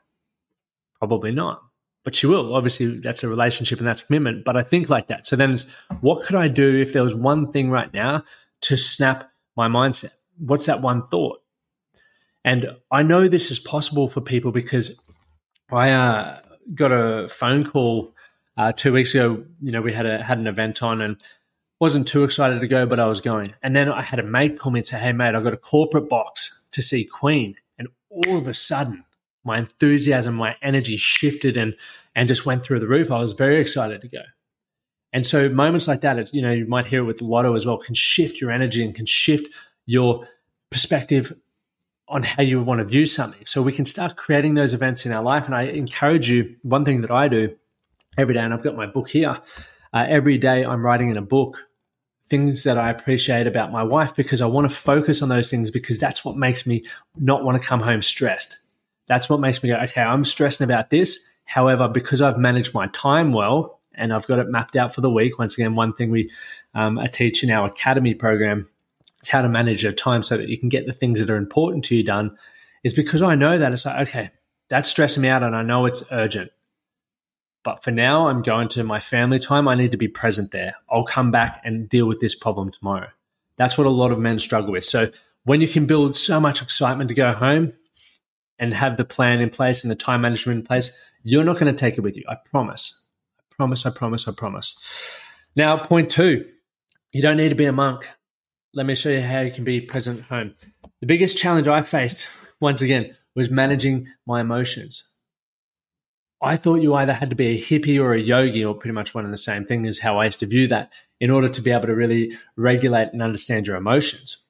Probably 0.98 1.30
not 1.30 1.62
but 2.04 2.14
she 2.14 2.26
will. 2.26 2.54
Obviously, 2.54 2.98
that's 2.98 3.22
a 3.22 3.28
relationship 3.28 3.78
and 3.78 3.86
that's 3.86 4.02
commitment. 4.02 4.44
But 4.44 4.56
I 4.56 4.62
think 4.62 4.88
like 4.88 5.08
that. 5.08 5.26
So 5.26 5.36
then, 5.36 5.52
it's, 5.52 5.66
what 6.00 6.24
could 6.24 6.36
I 6.36 6.48
do 6.48 6.76
if 6.76 6.92
there 6.92 7.02
was 7.02 7.14
one 7.14 7.52
thing 7.52 7.70
right 7.70 7.92
now 7.92 8.24
to 8.62 8.76
snap 8.76 9.30
my 9.56 9.68
mindset? 9.68 10.14
What's 10.38 10.66
that 10.66 10.80
one 10.80 11.02
thought? 11.02 11.40
And 12.44 12.66
I 12.90 13.02
know 13.02 13.28
this 13.28 13.50
is 13.50 13.58
possible 13.58 14.08
for 14.08 14.20
people 14.20 14.52
because 14.52 15.00
I 15.70 15.90
uh, 15.90 16.40
got 16.74 16.92
a 16.92 17.28
phone 17.28 17.64
call 17.64 18.14
uh, 18.56 18.72
two 18.72 18.92
weeks 18.92 19.14
ago. 19.14 19.44
You 19.60 19.72
know, 19.72 19.82
we 19.82 19.92
had 19.92 20.06
a 20.06 20.22
had 20.22 20.38
an 20.38 20.46
event 20.46 20.82
on 20.82 21.00
and 21.00 21.20
wasn't 21.80 22.08
too 22.08 22.24
excited 22.24 22.60
to 22.60 22.68
go, 22.68 22.86
but 22.86 23.00
I 23.00 23.06
was 23.06 23.20
going. 23.20 23.54
And 23.62 23.76
then 23.76 23.90
I 23.90 24.02
had 24.02 24.18
a 24.18 24.22
mate 24.22 24.58
call 24.58 24.72
me 24.72 24.80
and 24.80 24.86
say, 24.86 24.98
"Hey, 24.98 25.12
mate, 25.12 25.34
I 25.34 25.40
got 25.40 25.52
a 25.52 25.58
corporate 25.58 26.08
box 26.08 26.66
to 26.72 26.82
see 26.82 27.04
Queen." 27.04 27.56
And 27.78 27.88
all 28.08 28.38
of 28.38 28.48
a 28.48 28.54
sudden 28.54 29.04
my 29.48 29.58
enthusiasm, 29.58 30.34
my 30.34 30.54
energy 30.62 30.96
shifted 30.96 31.56
and 31.56 31.74
and 32.14 32.28
just 32.28 32.46
went 32.46 32.62
through 32.62 32.80
the 32.80 32.86
roof. 32.86 33.10
I 33.10 33.18
was 33.18 33.32
very 33.32 33.60
excited 33.60 34.00
to 34.02 34.08
go. 34.08 34.22
And 35.12 35.26
so 35.26 35.48
moments 35.48 35.88
like 35.88 36.02
that, 36.02 36.32
you 36.34 36.42
know, 36.42 36.50
you 36.50 36.66
might 36.66 36.86
hear 36.86 37.00
it 37.00 37.04
with 37.04 37.22
lotto 37.22 37.54
as 37.54 37.64
well, 37.64 37.78
can 37.78 37.94
shift 37.94 38.40
your 38.40 38.50
energy 38.50 38.84
and 38.84 38.94
can 38.94 39.06
shift 39.06 39.52
your 39.86 40.28
perspective 40.70 41.32
on 42.08 42.22
how 42.22 42.42
you 42.42 42.62
want 42.62 42.78
to 42.80 42.84
view 42.84 43.06
something. 43.06 43.46
So 43.46 43.62
we 43.62 43.72
can 43.72 43.84
start 43.84 44.16
creating 44.16 44.54
those 44.54 44.74
events 44.74 45.06
in 45.06 45.12
our 45.12 45.22
life. 45.22 45.46
And 45.46 45.54
I 45.54 45.62
encourage 45.62 46.28
you, 46.28 46.56
one 46.62 46.84
thing 46.84 47.00
that 47.02 47.10
I 47.10 47.28
do 47.28 47.54
every 48.16 48.34
day, 48.34 48.40
and 48.40 48.52
I've 48.52 48.62
got 48.62 48.76
my 48.76 48.86
book 48.86 49.08
here, 49.08 49.38
uh, 49.94 50.06
every 50.08 50.38
day 50.38 50.64
I'm 50.64 50.84
writing 50.84 51.10
in 51.10 51.16
a 51.16 51.22
book 51.22 51.58
things 52.30 52.64
that 52.64 52.76
I 52.76 52.90
appreciate 52.90 53.46
about 53.46 53.72
my 53.72 53.82
wife 53.82 54.14
because 54.14 54.40
I 54.40 54.46
want 54.46 54.68
to 54.68 54.74
focus 54.74 55.22
on 55.22 55.28
those 55.28 55.50
things 55.50 55.70
because 55.70 55.98
that's 55.98 56.24
what 56.24 56.36
makes 56.36 56.66
me 56.66 56.84
not 57.16 57.42
want 57.44 57.60
to 57.60 57.66
come 57.66 57.80
home 57.80 58.02
stressed. 58.02 58.58
That's 59.08 59.28
what 59.28 59.40
makes 59.40 59.62
me 59.62 59.70
go, 59.70 59.76
okay, 59.76 60.02
I'm 60.02 60.24
stressing 60.24 60.64
about 60.64 60.90
this. 60.90 61.18
However, 61.44 61.88
because 61.88 62.20
I've 62.22 62.38
managed 62.38 62.74
my 62.74 62.88
time 62.88 63.32
well 63.32 63.80
and 63.94 64.12
I've 64.12 64.26
got 64.26 64.38
it 64.38 64.48
mapped 64.48 64.76
out 64.76 64.94
for 64.94 65.00
the 65.00 65.10
week, 65.10 65.38
once 65.38 65.54
again, 65.54 65.74
one 65.74 65.92
thing 65.92 66.10
we 66.10 66.30
um, 66.74 66.98
I 66.98 67.06
teach 67.06 67.42
in 67.42 67.50
our 67.50 67.66
academy 67.66 68.14
program 68.14 68.68
is 69.22 69.30
how 69.30 69.42
to 69.42 69.48
manage 69.48 69.82
your 69.82 69.92
time 69.92 70.22
so 70.22 70.36
that 70.36 70.48
you 70.48 70.58
can 70.58 70.68
get 70.68 70.86
the 70.86 70.92
things 70.92 71.18
that 71.18 71.30
are 71.30 71.36
important 71.36 71.84
to 71.86 71.96
you 71.96 72.04
done. 72.04 72.36
Is 72.84 72.92
because 72.92 73.22
I 73.22 73.34
know 73.34 73.58
that 73.58 73.72
it's 73.72 73.86
like, 73.86 74.08
okay, 74.08 74.30
that's 74.68 74.88
stressing 74.88 75.22
me 75.22 75.28
out 75.28 75.42
and 75.42 75.56
I 75.56 75.62
know 75.62 75.86
it's 75.86 76.04
urgent. 76.12 76.52
But 77.64 77.82
for 77.82 77.90
now, 77.90 78.28
I'm 78.28 78.42
going 78.42 78.68
to 78.70 78.84
my 78.84 79.00
family 79.00 79.38
time. 79.38 79.66
I 79.66 79.74
need 79.74 79.90
to 79.92 79.98
be 79.98 80.08
present 80.08 80.52
there. 80.52 80.74
I'll 80.90 81.04
come 81.04 81.30
back 81.30 81.60
and 81.64 81.88
deal 81.88 82.06
with 82.06 82.20
this 82.20 82.34
problem 82.34 82.70
tomorrow. 82.70 83.08
That's 83.56 83.76
what 83.76 83.86
a 83.86 83.90
lot 83.90 84.12
of 84.12 84.18
men 84.18 84.38
struggle 84.38 84.72
with. 84.72 84.84
So 84.84 85.10
when 85.44 85.60
you 85.60 85.68
can 85.68 85.86
build 85.86 86.14
so 86.14 86.38
much 86.38 86.62
excitement 86.62 87.08
to 87.08 87.14
go 87.14 87.32
home, 87.32 87.72
and 88.58 88.74
have 88.74 88.96
the 88.96 89.04
plan 89.04 89.40
in 89.40 89.50
place 89.50 89.84
and 89.84 89.90
the 89.90 89.96
time 89.96 90.20
management 90.20 90.60
in 90.60 90.66
place, 90.66 90.98
you're 91.22 91.44
not 91.44 91.58
going 91.58 91.72
to 91.72 91.78
take 91.78 91.98
it 91.98 92.00
with 92.00 92.16
you. 92.16 92.24
I 92.28 92.36
promise. 92.36 93.04
I 93.38 93.54
promise, 93.54 93.86
I 93.86 93.90
promise, 93.90 94.28
I 94.28 94.32
promise. 94.32 94.76
Now, 95.56 95.76
point 95.78 96.10
two, 96.10 96.46
you 97.12 97.22
don't 97.22 97.36
need 97.36 97.48
to 97.50 97.54
be 97.54 97.64
a 97.64 97.72
monk. 97.72 98.06
Let 98.74 98.86
me 98.86 98.94
show 98.94 99.10
you 99.10 99.22
how 99.22 99.40
you 99.40 99.50
can 99.50 99.64
be 99.64 99.80
present 99.80 100.20
at 100.20 100.26
home. 100.26 100.54
The 101.00 101.06
biggest 101.06 101.38
challenge 101.38 101.66
I 101.66 101.82
faced, 101.82 102.28
once 102.60 102.82
again, 102.82 103.16
was 103.34 103.50
managing 103.50 104.08
my 104.26 104.40
emotions. 104.40 105.04
I 106.40 106.56
thought 106.56 106.82
you 106.82 106.94
either 106.94 107.12
had 107.12 107.30
to 107.30 107.36
be 107.36 107.48
a 107.48 107.58
hippie 107.58 108.00
or 108.00 108.12
a 108.12 108.20
yogi, 108.20 108.64
or 108.64 108.74
pretty 108.74 108.94
much 108.94 109.14
one 109.14 109.24
and 109.24 109.32
the 109.32 109.38
same 109.38 109.64
thing, 109.64 109.84
is 109.84 109.98
how 109.98 110.18
I 110.18 110.26
used 110.26 110.40
to 110.40 110.46
view 110.46 110.68
that, 110.68 110.92
in 111.20 111.30
order 111.30 111.48
to 111.48 111.62
be 111.62 111.72
able 111.72 111.86
to 111.86 111.94
really 111.94 112.36
regulate 112.56 113.08
and 113.12 113.22
understand 113.22 113.66
your 113.66 113.76
emotions. 113.76 114.44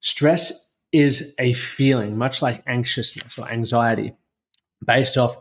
Stress 0.00 0.69
is 0.92 1.34
a 1.38 1.52
feeling, 1.54 2.18
much 2.18 2.42
like 2.42 2.62
anxiousness 2.66 3.38
or 3.38 3.48
anxiety, 3.48 4.14
based 4.84 5.16
off 5.16 5.36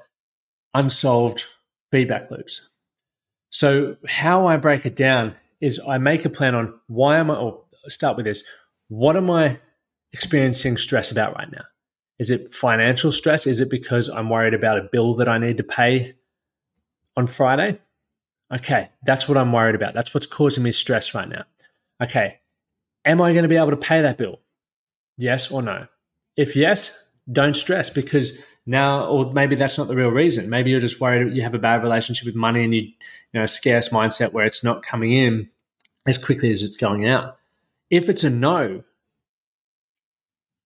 unsolved 0.73 1.45
feedback 1.91 2.29
loops. 2.29 2.69
So, 3.49 3.97
how 4.07 4.47
I 4.47 4.57
break 4.57 4.85
it 4.85 4.95
down 4.95 5.35
is 5.59 5.79
I 5.87 5.97
make 5.97 6.25
a 6.25 6.29
plan 6.29 6.55
on 6.55 6.79
why 6.87 7.17
am 7.17 7.31
I, 7.31 7.35
or 7.35 7.63
start 7.87 8.15
with 8.15 8.25
this 8.25 8.43
what 8.89 9.15
am 9.15 9.29
I 9.29 9.59
experiencing 10.11 10.77
stress 10.77 11.11
about 11.11 11.35
right 11.35 11.51
now? 11.51 11.63
Is 12.17 12.31
it 12.31 12.53
financial 12.53 13.11
stress? 13.11 13.47
Is 13.47 13.61
it 13.61 13.69
because 13.69 14.09
I'm 14.09 14.29
worried 14.29 14.53
about 14.53 14.79
a 14.79 14.89
bill 14.91 15.13
that 15.15 15.29
I 15.29 15.37
need 15.37 15.57
to 15.57 15.63
pay 15.63 16.15
on 17.15 17.27
Friday? 17.27 17.79
Okay, 18.53 18.89
that's 19.03 19.29
what 19.29 19.37
I'm 19.37 19.53
worried 19.53 19.75
about. 19.75 19.93
That's 19.93 20.13
what's 20.13 20.25
causing 20.25 20.63
me 20.63 20.71
stress 20.71 21.13
right 21.13 21.29
now. 21.29 21.43
Okay, 22.03 22.39
am 23.05 23.21
I 23.21 23.31
going 23.31 23.43
to 23.43 23.49
be 23.49 23.57
able 23.57 23.69
to 23.69 23.77
pay 23.77 24.01
that 24.01 24.17
bill? 24.17 24.39
Yes 25.19 25.51
or 25.51 25.61
no? 25.61 25.85
If 26.38 26.55
yes, 26.55 27.09
don't 27.31 27.55
stress 27.55 27.89
because 27.89 28.41
now, 28.65 29.05
or 29.05 29.33
maybe 29.33 29.55
that's 29.55 29.77
not 29.77 29.89
the 29.89 29.95
real 29.95 30.09
reason. 30.09 30.49
Maybe 30.49 30.71
you're 30.71 30.79
just 30.79 31.01
worried 31.01 31.35
you 31.35 31.41
have 31.41 31.53
a 31.53 31.59
bad 31.59 31.83
relationship 31.83 32.25
with 32.25 32.35
money 32.35 32.63
and 32.63 32.73
you, 32.73 32.81
you 32.81 32.93
know, 33.33 33.43
a 33.43 33.47
scarce 33.47 33.89
mindset 33.89 34.31
where 34.31 34.45
it's 34.45 34.63
not 34.63 34.81
coming 34.81 35.11
in 35.11 35.49
as 36.07 36.17
quickly 36.17 36.49
as 36.49 36.63
it's 36.63 36.77
going 36.77 37.05
out. 37.05 37.38
If 37.89 38.07
it's 38.07 38.23
a 38.23 38.29
no, 38.29 38.83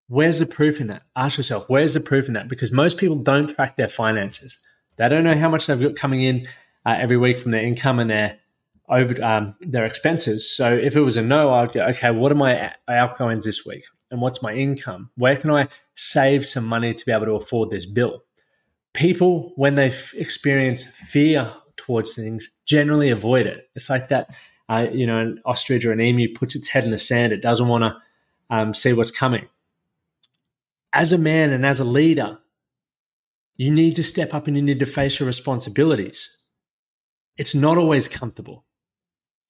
where's 0.08 0.38
the 0.38 0.46
proof 0.46 0.80
in 0.80 0.88
that? 0.88 1.02
Ask 1.16 1.38
yourself, 1.38 1.66
where's 1.68 1.96
the 1.96 2.00
proof 2.00 2.28
in 2.28 2.34
that? 2.34 2.48
Because 2.48 2.72
most 2.72 3.00
people 3.00 3.16
don't 3.16 3.48
track 3.48 3.76
their 3.76 3.90
finances. 3.90 4.60
They 4.98 5.10
don't 5.10 5.24
know 5.24 5.36
how 5.36 5.50
much 5.50 5.66
they've 5.66 5.82
got 5.82 5.96
coming 5.96 6.22
in 6.22 6.48
uh, 6.86 6.96
every 7.00 7.18
week 7.18 7.40
from 7.40 7.52
their 7.52 7.64
income 7.64 7.98
and 7.98 8.10
their 8.10 8.38
over 8.90 9.24
um, 9.24 9.56
their 9.62 9.86
expenses. 9.86 10.56
So 10.56 10.72
if 10.72 10.96
it 10.96 11.02
was 11.02 11.18
a 11.18 11.24
no, 11.24 11.52
I'd 11.54 11.72
go, 11.72 11.82
okay, 11.86 12.12
what 12.12 12.32
are 12.32 12.36
my 12.36 12.74
outgoings 12.88 13.46
this 13.46 13.66
week? 13.66 13.84
And 14.14 14.22
what's 14.22 14.44
my 14.44 14.54
income? 14.54 15.10
Where 15.16 15.36
can 15.36 15.50
I 15.50 15.68
save 15.96 16.46
some 16.46 16.66
money 16.66 16.94
to 16.94 17.06
be 17.06 17.12
able 17.12 17.26
to 17.26 17.34
afford 17.34 17.72
this 17.72 17.88
bill? 17.88 18.24
People, 18.94 19.52
when 19.56 19.74
they 19.74 19.88
f- 19.88 20.14
experience 20.14 20.84
fear 20.84 21.52
towards 21.78 22.14
things, 22.14 22.52
generally 22.66 23.10
avoid 23.10 23.48
it. 23.48 23.72
It's 23.76 23.90
like 23.90 24.10
that, 24.10 24.30
uh, 24.70 24.86
you 24.92 25.08
know, 25.08 25.20
an 25.20 25.42
ostrich 25.46 25.84
or 25.84 25.92
an 25.92 26.00
emu 26.00 26.32
puts 26.32 26.56
its 26.56 26.68
head 26.68 26.84
in 26.84 26.92
the 26.92 27.00
sand. 27.00 27.34
It 27.34 27.42
doesn't 27.42 27.68
want 27.68 27.86
to 27.86 27.98
um, 28.56 28.76
see 28.76 28.94
what's 28.94 29.10
coming. 29.10 29.48
As 30.94 31.12
a 31.12 31.18
man 31.18 31.50
and 31.52 31.66
as 31.66 31.80
a 31.80 31.86
leader, 31.86 32.38
you 33.58 33.72
need 33.72 33.96
to 33.96 34.04
step 34.04 34.32
up 34.36 34.46
and 34.46 34.56
you 34.56 34.62
need 34.62 34.80
to 34.80 34.86
face 34.86 35.20
your 35.20 35.26
responsibilities. 35.26 36.38
It's 37.36 37.56
not 37.56 37.80
always 37.80 38.08
comfortable. 38.08 38.64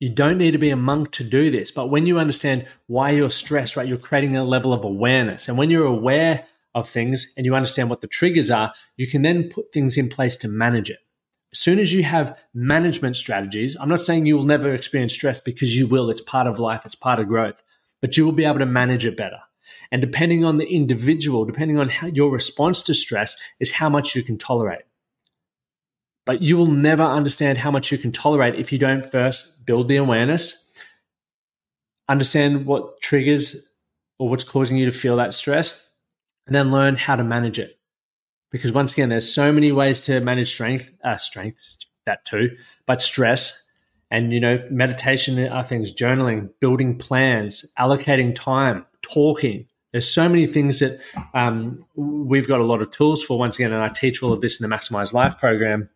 You 0.04 0.10
don't 0.10 0.38
need 0.38 0.52
to 0.52 0.58
be 0.58 0.70
a 0.70 0.76
monk 0.76 1.12
to 1.12 1.24
do 1.24 1.50
this. 1.50 1.72
But 1.72 1.90
when 1.90 2.06
you 2.06 2.20
understand 2.20 2.68
why 2.88 3.12
you're 3.12 3.30
stressed, 3.30 3.78
right, 3.78 3.88
you're 3.88 3.98
creating 3.98 4.36
a 4.36 4.44
level 4.44 4.74
of 4.74 4.84
awareness. 4.84 5.48
And 5.48 5.58
when 5.58 5.70
you're 5.70 5.86
aware 5.86 6.46
of 6.76 6.90
things 6.90 7.32
and 7.38 7.46
you 7.46 7.56
understand 7.56 7.90
what 7.90 8.02
the 8.02 8.08
triggers 8.08 8.52
are, 8.52 8.74
you 8.98 9.08
can 9.08 9.22
then 9.22 9.48
put 9.48 9.72
things 9.72 9.98
in 9.98 10.10
place 10.10 10.36
to 10.36 10.50
manage 10.50 10.90
it. 10.90 11.00
As 11.54 11.60
soon 11.60 11.80
as 11.80 11.94
you 11.94 12.04
have 12.04 12.38
management 12.54 13.16
strategies, 13.16 13.78
I'm 13.80 13.88
not 13.88 14.02
saying 14.02 14.26
you 14.26 14.36
will 14.36 14.44
never 14.44 14.74
experience 14.74 15.14
stress 15.14 15.40
because 15.40 15.78
you 15.78 15.88
will. 15.88 16.10
It's 16.10 16.20
part 16.20 16.48
of 16.48 16.60
life, 16.60 16.82
it's 16.84 16.96
part 16.96 17.22
of 17.22 17.30
growth, 17.30 17.64
but 18.02 18.18
you 18.18 18.26
will 18.26 18.34
be 18.34 18.44
able 18.44 18.60
to 18.60 18.66
manage 18.66 19.06
it 19.06 19.16
better. 19.16 19.40
And 19.90 20.02
depending 20.02 20.44
on 20.44 20.58
the 20.58 20.68
individual, 20.68 21.46
depending 21.46 21.80
on 21.80 21.88
how 21.88 22.08
your 22.08 22.30
response 22.30 22.84
to 22.84 22.94
stress, 22.94 23.38
is 23.62 23.72
how 23.72 23.88
much 23.88 24.16
you 24.16 24.24
can 24.24 24.38
tolerate. 24.38 24.82
But 26.26 26.42
you 26.42 26.56
will 26.58 26.68
never 26.68 27.04
understand 27.04 27.58
how 27.58 27.72
much 27.72 27.92
you 27.92 27.98
can 27.98 28.12
tolerate 28.12 28.56
if 28.56 28.72
you 28.72 28.80
don't 28.80 29.10
first 29.12 29.66
build 29.66 29.88
the 29.88 29.98
awareness, 29.98 30.72
understand 32.08 32.66
what 32.66 33.02
triggers 33.02 33.70
or 34.20 34.30
what's 34.30 34.44
causing 34.44 34.78
you 34.78 34.86
to 34.86 34.92
feel 34.92 35.18
that 35.18 35.34
stress, 35.34 35.88
and 36.48 36.56
then 36.56 36.72
learn 36.72 36.96
how 36.96 37.16
to 37.16 37.24
manage 37.24 37.60
it. 37.60 37.78
Because 38.52 38.72
once 38.72 38.94
again, 38.94 39.10
there's 39.10 39.34
so 39.34 39.52
many 39.52 39.72
ways 39.72 40.02
to 40.02 40.22
manage 40.22 40.54
strength, 40.54 40.92
uh, 41.04 41.18
strength, 41.18 41.78
that 42.06 42.24
too, 42.26 42.56
but 42.86 43.02
stress. 43.02 43.60
And, 44.12 44.32
you 44.32 44.40
know, 44.40 44.64
meditation 44.70 45.40
are 45.48 45.64
things, 45.64 45.94
journaling, 45.94 46.50
building 46.60 47.00
plans, 47.00 47.66
allocating 47.80 48.36
time, 48.36 48.86
talking. 49.02 49.66
There's 49.92 50.08
so 50.08 50.30
many 50.30 50.46
things 50.46 50.80
that 50.80 51.00
um, 51.34 51.84
we've 51.96 52.48
got 52.48 52.60
a 52.60 52.64
lot 52.64 52.82
of 52.82 52.92
tools 52.92 53.24
for, 53.24 53.40
once 53.40 53.56
again, 53.58 53.74
and 53.74 53.82
I 53.82 53.90
teach 53.90 54.22
all 54.22 54.32
of 54.32 54.42
this 54.42 54.62
in 54.62 54.70
the 54.70 54.76
Maximize 54.76 55.14
Life 55.14 55.40
program 55.40 55.90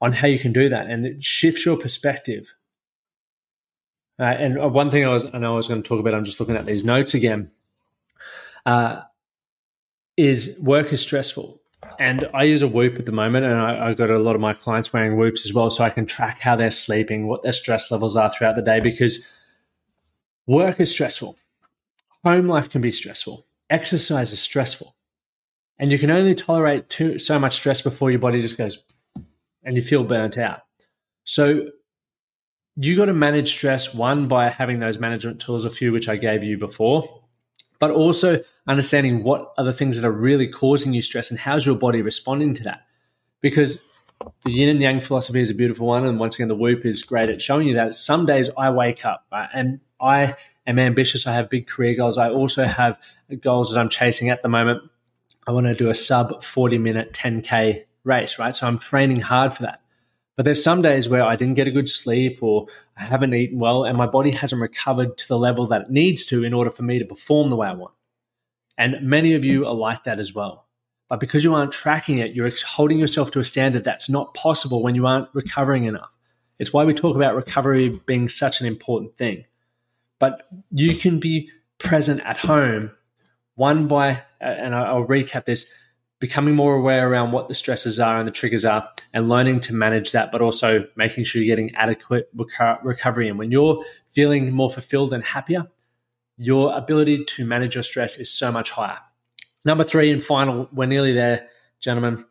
on 0.00 0.12
how 0.12 0.26
you 0.26 0.38
can 0.38 0.52
do 0.52 0.68
that, 0.68 0.86
and 0.88 1.06
it 1.06 1.24
shifts 1.24 1.64
your 1.64 1.76
perspective. 1.76 2.54
Uh, 4.18 4.24
and 4.24 4.58
uh, 4.58 4.68
one 4.68 4.90
thing 4.90 5.04
I 5.04 5.08
was, 5.08 5.26
I 5.32 5.38
know 5.38 5.54
I 5.54 5.56
was 5.56 5.68
going 5.68 5.82
to 5.82 5.88
talk 5.88 6.00
about, 6.00 6.14
I'm 6.14 6.24
just 6.24 6.40
looking 6.40 6.56
at 6.56 6.66
these 6.66 6.84
notes 6.84 7.14
again. 7.14 7.50
Uh, 8.64 9.02
is 10.16 10.58
work 10.60 10.92
is 10.92 11.00
stressful, 11.00 11.60
and 11.98 12.28
I 12.34 12.44
use 12.44 12.62
a 12.62 12.68
Whoop 12.68 12.98
at 12.98 13.06
the 13.06 13.12
moment, 13.12 13.44
and 13.44 13.54
I, 13.54 13.88
I 13.88 13.94
got 13.94 14.10
a 14.10 14.18
lot 14.18 14.34
of 14.34 14.40
my 14.40 14.54
clients 14.54 14.92
wearing 14.92 15.16
Whoops 15.16 15.46
as 15.46 15.52
well, 15.52 15.70
so 15.70 15.84
I 15.84 15.90
can 15.90 16.06
track 16.06 16.40
how 16.40 16.56
they're 16.56 16.70
sleeping, 16.70 17.26
what 17.26 17.42
their 17.42 17.52
stress 17.52 17.90
levels 17.90 18.16
are 18.16 18.30
throughout 18.30 18.56
the 18.56 18.62
day, 18.62 18.80
because 18.80 19.26
work 20.46 20.80
is 20.80 20.90
stressful, 20.90 21.36
home 22.24 22.48
life 22.48 22.70
can 22.70 22.80
be 22.80 22.90
stressful, 22.90 23.46
exercise 23.68 24.32
is 24.32 24.40
stressful, 24.40 24.96
and 25.78 25.92
you 25.92 25.98
can 25.98 26.10
only 26.10 26.34
tolerate 26.34 26.88
too, 26.88 27.18
so 27.18 27.38
much 27.38 27.54
stress 27.54 27.82
before 27.82 28.10
your 28.10 28.20
body 28.20 28.40
just 28.40 28.56
goes 28.56 28.82
and 29.66 29.76
you 29.76 29.82
feel 29.82 30.04
burnt 30.04 30.38
out. 30.38 30.60
So 31.24 31.68
you 32.76 32.96
got 32.96 33.06
to 33.06 33.12
manage 33.12 33.52
stress 33.52 33.92
one 33.92 34.28
by 34.28 34.48
having 34.48 34.78
those 34.78 34.98
management 34.98 35.40
tools, 35.40 35.64
a 35.64 35.70
few 35.70 35.92
which 35.92 36.08
I 36.08 36.16
gave 36.16 36.42
you 36.42 36.56
before, 36.56 37.22
but 37.78 37.90
also 37.90 38.42
understanding 38.68 39.22
what 39.22 39.52
are 39.58 39.64
the 39.64 39.72
things 39.72 39.96
that 39.96 40.06
are 40.06 40.12
really 40.12 40.46
causing 40.46 40.94
you 40.94 41.02
stress 41.02 41.30
and 41.30 41.38
how's 41.38 41.66
your 41.66 41.74
body 41.74 42.00
responding 42.00 42.54
to 42.54 42.64
that. 42.64 42.86
Because 43.40 43.84
the 44.44 44.52
yin 44.52 44.68
and 44.68 44.80
yang 44.80 45.00
philosophy 45.00 45.40
is 45.40 45.50
a 45.50 45.54
beautiful 45.54 45.86
one, 45.86 46.06
and 46.06 46.18
once 46.18 46.36
again, 46.36 46.48
the 46.48 46.54
Whoop 46.54 46.86
is 46.86 47.02
great 47.02 47.28
at 47.28 47.42
showing 47.42 47.66
you 47.66 47.74
that. 47.74 47.96
Some 47.96 48.24
days 48.24 48.48
I 48.56 48.70
wake 48.70 49.04
up 49.04 49.26
right, 49.30 49.48
and 49.52 49.80
I 50.00 50.36
am 50.66 50.78
ambitious. 50.78 51.26
I 51.26 51.34
have 51.34 51.50
big 51.50 51.66
career 51.66 51.94
goals. 51.94 52.16
I 52.16 52.30
also 52.30 52.64
have 52.64 52.98
goals 53.40 53.72
that 53.72 53.78
I'm 53.78 53.90
chasing 53.90 54.30
at 54.30 54.42
the 54.42 54.48
moment. 54.48 54.82
I 55.46 55.52
want 55.52 55.66
to 55.66 55.74
do 55.74 55.90
a 55.90 55.94
sub 55.94 56.42
40 56.42 56.78
minute 56.78 57.12
10K 57.12 57.84
race, 58.06 58.38
right? 58.38 58.54
So 58.54 58.66
I'm 58.66 58.78
training 58.78 59.20
hard 59.20 59.54
for 59.54 59.64
that. 59.64 59.82
But 60.36 60.44
there's 60.44 60.62
some 60.62 60.82
days 60.82 61.08
where 61.08 61.24
I 61.24 61.34
didn't 61.34 61.54
get 61.54 61.66
a 61.66 61.70
good 61.70 61.88
sleep 61.88 62.42
or 62.42 62.66
I 62.96 63.04
haven't 63.04 63.34
eaten 63.34 63.58
well 63.58 63.84
and 63.84 63.96
my 63.96 64.06
body 64.06 64.30
hasn't 64.30 64.60
recovered 64.60 65.16
to 65.18 65.28
the 65.28 65.38
level 65.38 65.66
that 65.68 65.82
it 65.82 65.90
needs 65.90 66.26
to 66.26 66.44
in 66.44 66.52
order 66.52 66.70
for 66.70 66.82
me 66.82 66.98
to 66.98 67.04
perform 67.06 67.48
the 67.48 67.56
way 67.56 67.68
I 67.68 67.72
want. 67.72 67.94
And 68.78 68.96
many 69.02 69.34
of 69.34 69.44
you 69.44 69.66
are 69.66 69.74
like 69.74 70.04
that 70.04 70.20
as 70.20 70.34
well. 70.34 70.66
But 71.08 71.20
because 71.20 71.44
you 71.44 71.54
aren't 71.54 71.72
tracking 71.72 72.18
it, 72.18 72.34
you're 72.34 72.50
holding 72.66 72.98
yourself 72.98 73.30
to 73.30 73.38
a 73.38 73.44
standard 73.44 73.84
that's 73.84 74.10
not 74.10 74.34
possible 74.34 74.82
when 74.82 74.94
you 74.94 75.06
aren't 75.06 75.28
recovering 75.32 75.84
enough. 75.84 76.10
It's 76.58 76.72
why 76.72 76.84
we 76.84 76.94
talk 76.94 77.16
about 77.16 77.34
recovery 77.34 78.00
being 78.06 78.28
such 78.28 78.60
an 78.60 78.66
important 78.66 79.16
thing. 79.16 79.44
But 80.18 80.46
you 80.70 80.96
can 80.96 81.20
be 81.20 81.50
present 81.78 82.20
at 82.26 82.38
home, 82.38 82.90
one 83.54 83.86
by, 83.86 84.22
and 84.40 84.74
I'll 84.74 85.06
recap 85.06 85.44
this 85.44 85.70
becoming 86.18 86.54
more 86.54 86.74
aware 86.74 87.08
around 87.08 87.32
what 87.32 87.48
the 87.48 87.54
stresses 87.54 88.00
are 88.00 88.18
and 88.18 88.26
the 88.26 88.32
triggers 88.32 88.64
are 88.64 88.88
and 89.12 89.28
learning 89.28 89.60
to 89.60 89.74
manage 89.74 90.12
that, 90.12 90.32
but 90.32 90.40
also 90.40 90.86
making 90.96 91.24
sure 91.24 91.42
you're 91.42 91.54
getting 91.54 91.74
adequate 91.74 92.30
recovery. 92.82 93.28
And 93.28 93.38
when 93.38 93.50
you're 93.50 93.84
feeling 94.12 94.50
more 94.52 94.70
fulfilled 94.70 95.12
and 95.12 95.22
happier, 95.22 95.66
your 96.38 96.76
ability 96.76 97.24
to 97.24 97.44
manage 97.44 97.74
your 97.74 97.84
stress 97.84 98.18
is 98.18 98.30
so 98.30 98.50
much 98.50 98.70
higher. 98.70 98.98
Number 99.64 99.84
three 99.84 100.10
and 100.10 100.22
final, 100.22 100.68
we're 100.72 100.86
nearly 100.86 101.12
there, 101.12 101.48
gentlemen, 101.80 102.24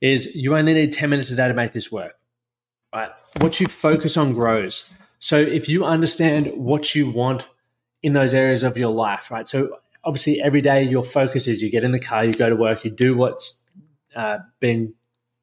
is 0.00 0.34
you 0.34 0.56
only 0.56 0.74
need 0.74 0.92
10 0.92 1.10
minutes 1.10 1.30
a 1.30 1.36
day 1.36 1.48
to 1.48 1.54
make 1.54 1.72
this 1.72 1.90
work. 1.92 2.12
Right? 2.94 3.10
What 3.40 3.60
you 3.60 3.66
focus 3.66 4.16
on 4.16 4.32
grows. 4.32 4.90
So 5.18 5.38
if 5.38 5.68
you 5.68 5.84
understand 5.84 6.52
what 6.54 6.94
you 6.94 7.10
want 7.10 7.46
in 8.02 8.12
those 8.12 8.32
areas 8.32 8.62
of 8.62 8.78
your 8.78 8.92
life, 8.92 9.30
right? 9.30 9.46
So 9.46 9.80
obviously 10.08 10.40
every 10.40 10.62
day 10.62 10.82
your 10.82 11.04
focus 11.04 11.46
is 11.46 11.60
you 11.60 11.70
get 11.70 11.84
in 11.84 11.92
the 11.92 12.00
car, 12.00 12.24
you 12.24 12.32
go 12.32 12.48
to 12.48 12.56
work, 12.56 12.82
you 12.82 12.90
do 12.90 13.14
what's 13.14 13.62
uh, 14.16 14.38
been 14.58 14.94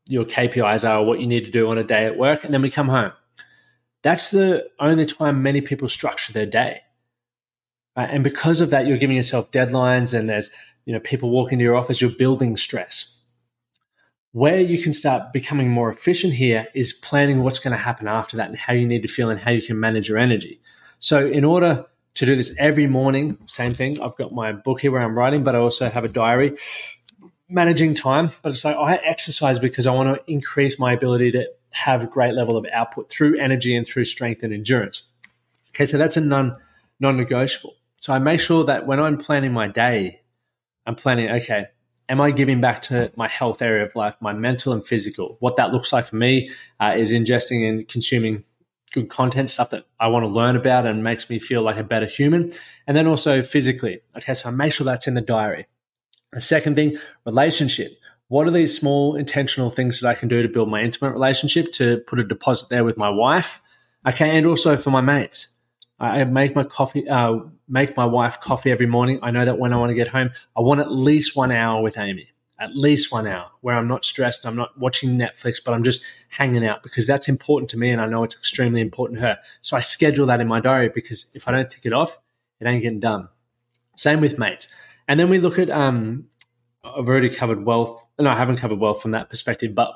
your 0.07 0.25
KPIs 0.25 0.87
are, 0.89 1.03
what 1.03 1.19
you 1.19 1.27
need 1.27 1.45
to 1.45 1.51
do 1.51 1.69
on 1.69 1.77
a 1.77 1.83
day 1.83 2.05
at 2.05 2.17
work, 2.17 2.43
and 2.43 2.51
then 2.51 2.63
we 2.63 2.71
come 2.71 2.89
home. 2.89 3.11
That's 4.01 4.31
the 4.31 4.67
only 4.79 5.05
time 5.05 5.43
many 5.43 5.61
people 5.61 5.87
structure 5.87 6.33
their 6.33 6.47
day. 6.47 6.81
And 7.95 8.23
because 8.23 8.59
of 8.59 8.71
that, 8.71 8.87
you're 8.87 8.97
giving 8.97 9.15
yourself 9.15 9.51
deadlines 9.51 10.17
and 10.17 10.27
there's 10.27 10.49
you 10.85 10.93
know 10.93 10.99
people 10.99 11.29
walking 11.29 11.59
to 11.59 11.63
your 11.63 11.75
office, 11.75 12.01
you're 12.01 12.09
building 12.09 12.57
stress. 12.57 13.23
Where 14.31 14.59
you 14.59 14.81
can 14.81 14.93
start 14.93 15.31
becoming 15.31 15.69
more 15.69 15.91
efficient 15.91 16.33
here 16.33 16.67
is 16.73 16.91
planning 16.91 17.43
what's 17.43 17.59
going 17.59 17.71
to 17.71 17.77
happen 17.77 18.07
after 18.07 18.35
that 18.37 18.49
and 18.49 18.57
how 18.57 18.73
you 18.73 18.87
need 18.87 19.03
to 19.03 19.07
feel 19.07 19.29
and 19.29 19.39
how 19.39 19.51
you 19.51 19.61
can 19.61 19.79
manage 19.79 20.09
your 20.09 20.17
energy. 20.17 20.59
So 20.99 21.25
in 21.25 21.45
order 21.45 21.85
to 22.15 22.25
do 22.25 22.35
this 22.35 22.55
every 22.57 22.87
morning. 22.87 23.37
Same 23.45 23.73
thing. 23.73 24.01
I've 24.01 24.15
got 24.15 24.33
my 24.33 24.51
book 24.51 24.81
here 24.81 24.91
where 24.91 25.01
I'm 25.01 25.17
writing, 25.17 25.43
but 25.43 25.55
I 25.55 25.59
also 25.59 25.89
have 25.89 26.03
a 26.03 26.09
diary 26.09 26.57
managing 27.49 27.93
time. 27.93 28.31
But 28.41 28.51
it's 28.51 28.65
like 28.65 28.75
I 28.75 28.95
exercise 28.95 29.59
because 29.59 29.87
I 29.87 29.93
want 29.93 30.15
to 30.15 30.31
increase 30.31 30.79
my 30.79 30.93
ability 30.93 31.31
to 31.33 31.47
have 31.71 32.03
a 32.03 32.07
great 32.07 32.33
level 32.33 32.57
of 32.57 32.65
output 32.73 33.09
through 33.09 33.39
energy 33.39 33.75
and 33.75 33.85
through 33.85 34.05
strength 34.05 34.43
and 34.43 34.53
endurance. 34.53 35.09
Okay, 35.69 35.85
so 35.85 35.97
that's 35.97 36.17
a 36.17 36.21
non 36.21 36.57
non 36.99 37.17
negotiable. 37.17 37.75
So 37.97 38.13
I 38.13 38.19
make 38.19 38.39
sure 38.39 38.63
that 38.65 38.87
when 38.87 38.99
I'm 38.99 39.17
planning 39.17 39.53
my 39.53 39.67
day, 39.67 40.21
I'm 40.85 40.95
planning, 40.95 41.29
okay, 41.29 41.67
am 42.07 42.21
I 42.21 42.31
giving 42.31 42.61
back 42.61 42.81
to 42.83 43.11
my 43.15 43.27
health 43.27 43.61
area 43.61 43.85
of 43.85 43.95
life, 43.95 44.15
my 44.19 44.33
mental 44.33 44.73
and 44.73 44.85
physical? 44.85 45.37
What 45.39 45.55
that 45.57 45.71
looks 45.73 45.91
like 45.91 46.05
for 46.05 46.15
me 46.15 46.51
uh, 46.79 46.93
is 46.95 47.11
ingesting 47.11 47.67
and 47.67 47.87
consuming 47.87 48.43
good 48.95 49.09
content, 49.09 49.49
stuff 49.49 49.69
that 49.69 49.85
I 49.99 50.07
want 50.07 50.23
to 50.23 50.27
learn 50.27 50.55
about 50.55 50.87
and 50.87 51.03
makes 51.03 51.29
me 51.29 51.37
feel 51.37 51.61
like 51.61 51.77
a 51.77 51.83
better 51.83 52.07
human. 52.07 52.51
And 52.87 52.97
then 52.97 53.05
also 53.05 53.43
physically. 53.43 53.99
Okay, 54.17 54.33
so 54.33 54.49
I 54.49 54.51
make 54.51 54.73
sure 54.73 54.85
that's 54.85 55.07
in 55.07 55.13
the 55.13 55.21
diary. 55.21 55.67
The 56.31 56.41
second 56.41 56.75
thing, 56.75 56.97
relationship. 57.25 57.91
What 58.29 58.47
are 58.47 58.51
these 58.51 58.75
small 58.75 59.15
intentional 59.15 59.69
things 59.69 59.99
that 59.99 60.07
I 60.07 60.15
can 60.15 60.27
do 60.27 60.41
to 60.41 60.49
build 60.49 60.69
my 60.69 60.81
intimate 60.81 61.11
relationship, 61.11 61.71
to 61.73 61.99
put 62.07 62.19
a 62.19 62.23
deposit 62.23 62.69
there 62.69 62.83
with 62.83 62.97
my 62.97 63.09
wife? 63.09 63.61
Okay, 64.07 64.35
and 64.35 64.47
also 64.47 64.77
for 64.77 64.89
my 64.89 65.01
mates. 65.01 65.55
I 65.99 66.23
make 66.23 66.55
my 66.55 66.63
coffee, 66.63 67.07
uh, 67.07 67.39
make 67.67 67.95
my 67.95 68.05
wife 68.05 68.39
coffee 68.39 68.71
every 68.71 68.87
morning. 68.87 69.19
I 69.21 69.31
know 69.31 69.45
that 69.45 69.59
when 69.59 69.73
I 69.73 69.77
want 69.77 69.91
to 69.91 69.95
get 69.95 70.07
home, 70.07 70.31
I 70.57 70.61
want 70.61 70.79
at 70.79 70.91
least 70.91 71.35
one 71.35 71.51
hour 71.51 71.81
with 71.81 71.97
Amy 71.97 72.31
at 72.59 72.75
least 72.75 73.11
one 73.11 73.27
hour 73.27 73.49
where 73.61 73.75
I'm 73.75 73.87
not 73.87 74.05
stressed, 74.05 74.45
I'm 74.45 74.55
not 74.55 74.77
watching 74.79 75.17
Netflix, 75.17 75.57
but 75.63 75.73
I'm 75.73 75.83
just 75.83 76.03
hanging 76.29 76.65
out 76.65 76.83
because 76.83 77.05
that's 77.05 77.27
important 77.27 77.69
to 77.71 77.77
me 77.77 77.89
and 77.89 78.01
I 78.01 78.07
know 78.07 78.23
it's 78.23 78.35
extremely 78.35 78.81
important 78.81 79.19
to 79.19 79.27
her. 79.27 79.37
So 79.61 79.75
I 79.75 79.81
schedule 79.81 80.25
that 80.27 80.39
in 80.39 80.47
my 80.47 80.59
diary 80.59 80.89
because 80.93 81.31
if 81.33 81.47
I 81.47 81.51
don't 81.51 81.69
tick 81.69 81.85
it 81.85 81.93
off, 81.93 82.17
it 82.59 82.67
ain't 82.67 82.81
getting 82.81 83.01
done. 83.01 83.27
Same 83.97 84.21
with 84.21 84.39
mates. 84.39 84.73
And 85.07 85.19
then 85.19 85.29
we 85.29 85.39
look 85.39 85.59
at, 85.59 85.69
um, 85.69 86.27
I've 86.83 87.07
already 87.07 87.29
covered 87.29 87.65
wealth. 87.65 88.01
No, 88.19 88.29
I 88.29 88.37
haven't 88.37 88.57
covered 88.57 88.79
wealth 88.79 89.01
from 89.01 89.11
that 89.11 89.29
perspective, 89.29 89.75
but 89.75 89.91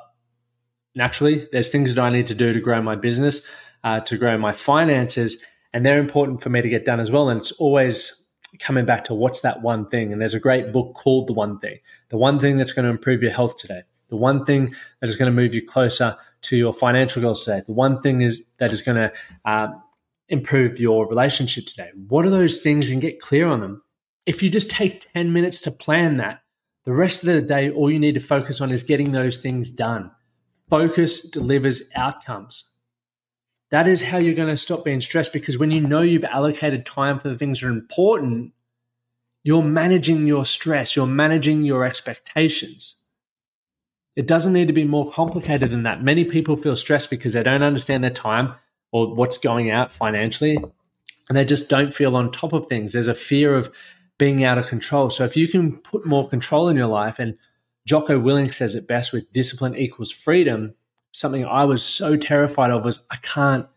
naturally, 0.96 1.48
there's 1.52 1.72
things 1.72 1.94
that 1.94 2.04
I 2.04 2.10
need 2.10 2.28
to 2.28 2.36
do 2.36 2.52
to 2.52 2.60
grow 2.60 2.82
my 2.82 2.96
business, 2.96 3.48
uh, 3.84 4.02
to 4.02 4.18
grow 4.18 4.38
my 4.38 4.52
finances, 4.52 5.44
and 5.74 5.86
they're 5.86 6.00
important 6.00 6.42
for 6.42 6.50
me 6.50 6.62
to 6.62 6.70
get 6.70 6.84
done 6.84 7.00
as 7.00 7.12
well. 7.12 7.30
And 7.30 7.40
it's 7.40 7.52
always 7.54 8.19
coming 8.60 8.86
back 8.86 9.04
to 9.06 9.14
what's 9.14 9.42
that 9.42 9.62
one 9.62 9.88
thing. 9.88 10.12
And 10.12 10.22
there's 10.22 10.34
a 10.34 10.40
great 10.40 10.72
book 10.72 10.94
called 10.96 11.28
The 11.28 11.34
One 11.34 11.60
Thing, 11.60 11.80
the 12.10 12.18
one 12.18 12.40
thing 12.40 12.58
that's 12.58 12.72
going 12.72 12.86
to 12.86 12.92
improve 12.92 13.22
your 13.22 13.32
health 13.32 13.58
today, 13.58 13.84
the 14.08 14.16
one 14.16 14.46
thing 14.46 14.76
that 15.00 15.10
is 15.10 15.16
going 15.16 15.32
to 15.32 15.36
move 15.36 15.54
you 15.54 15.66
closer 15.66 16.18
to 16.42 16.58
your 16.58 16.74
financial 16.74 17.22
goals 17.22 17.44
today, 17.46 17.62
the 17.66 17.74
one 17.74 18.02
thing 18.02 18.22
is 18.22 18.44
that 18.58 18.72
is 18.72 18.82
going 18.82 18.98
to 18.98 19.12
uh, 19.46 19.68
improve 20.30 20.80
your 20.80 21.08
relationship 21.08 21.66
today. 21.66 21.92
What 22.08 22.26
are 22.26 22.30
those 22.30 22.62
things 22.62 22.90
and 22.90 23.02
get 23.02 23.20
clear 23.20 23.48
on 23.48 23.62
them? 23.62 23.84
If 24.26 24.44
you 24.44 24.50
just 24.50 24.70
take 24.70 25.12
10 25.14 25.34
minutes 25.34 25.62
to 25.62 25.72
plan 25.72 26.18
that, 26.18 26.42
the 26.86 26.94
rest 26.94 27.24
of 27.24 27.34
the 27.34 27.42
day, 27.42 27.70
all 27.70 27.92
you 27.92 28.00
need 28.00 28.14
to 28.14 28.20
focus 28.20 28.62
on 28.62 28.72
is 28.72 28.84
getting 28.84 29.12
those 29.12 29.42
things 29.42 29.70
done. 29.70 30.12
Focus 30.70 31.30
delivers 31.30 31.84
outcomes. 31.96 32.70
That 33.72 33.88
is 33.88 34.02
how 34.02 34.18
you're 34.18 34.36
going 34.36 34.50
to 34.50 34.58
stop 34.58 34.84
being 34.84 35.02
stressed 35.02 35.34
because 35.34 35.58
when 35.58 35.72
you 35.72 35.82
know 35.82 36.02
you've 36.02 36.24
allocated 36.24 36.86
time 36.86 37.20
for 37.20 37.30
the 37.30 37.38
things 37.38 37.60
that 37.60 37.68
are 37.68 37.72
important, 37.72 38.54
you're 39.44 39.64
managing 39.64 40.26
your 40.28 40.46
stress, 40.46 40.96
you're 40.96 41.06
managing 41.06 41.64
your 41.64 41.86
expectations. 41.86 43.02
It 44.16 44.28
doesn't 44.28 44.54
need 44.54 44.68
to 44.68 44.74
be 44.74 44.84
more 44.84 45.10
complicated 45.10 45.72
than 45.72 45.84
that. 45.84 46.04
Many 46.04 46.26
people 46.26 46.58
feel 46.58 46.76
stressed 46.76 47.10
because 47.10 47.34
they 47.34 47.44
don't 47.44 47.64
understand 47.64 48.04
their 48.04 48.10
time 48.12 48.56
or 48.92 49.14
what's 49.14 49.38
going 49.38 49.70
out 49.70 49.92
financially, 49.92 50.58
and 50.58 51.38
they 51.38 51.46
just 51.46 51.70
don't 51.70 51.94
feel 51.94 52.16
on 52.16 52.32
top 52.32 52.54
of 52.54 52.68
things. 52.68 52.94
There's 52.94 53.08
a 53.08 53.14
fear 53.14 53.56
of 53.56 53.72
being 54.18 54.44
out 54.44 54.58
of 54.58 54.68
control. 54.68 55.10
So 55.10 55.24
if 55.24 55.38
you 55.38 55.48
can 55.48 55.78
put 55.78 56.06
more 56.06 56.28
control 56.28 56.68
in 56.68 56.76
your 56.76 56.88
life, 56.88 57.20
and 57.20 57.38
Jocko 57.86 58.20
Willink 58.20 58.54
says 58.54 58.76
it 58.76 58.88
best 58.88 59.14
with 59.14 59.32
discipline 59.32 59.76
equals 59.76 60.12
freedom, 60.12 60.74
something 61.12 61.46
I 61.46 61.66
was 61.66 61.84
so 61.84 62.16
terrified 62.16 62.72
of 62.72 62.86
was 62.86 63.06
I 63.10 63.18
can't 63.18 63.68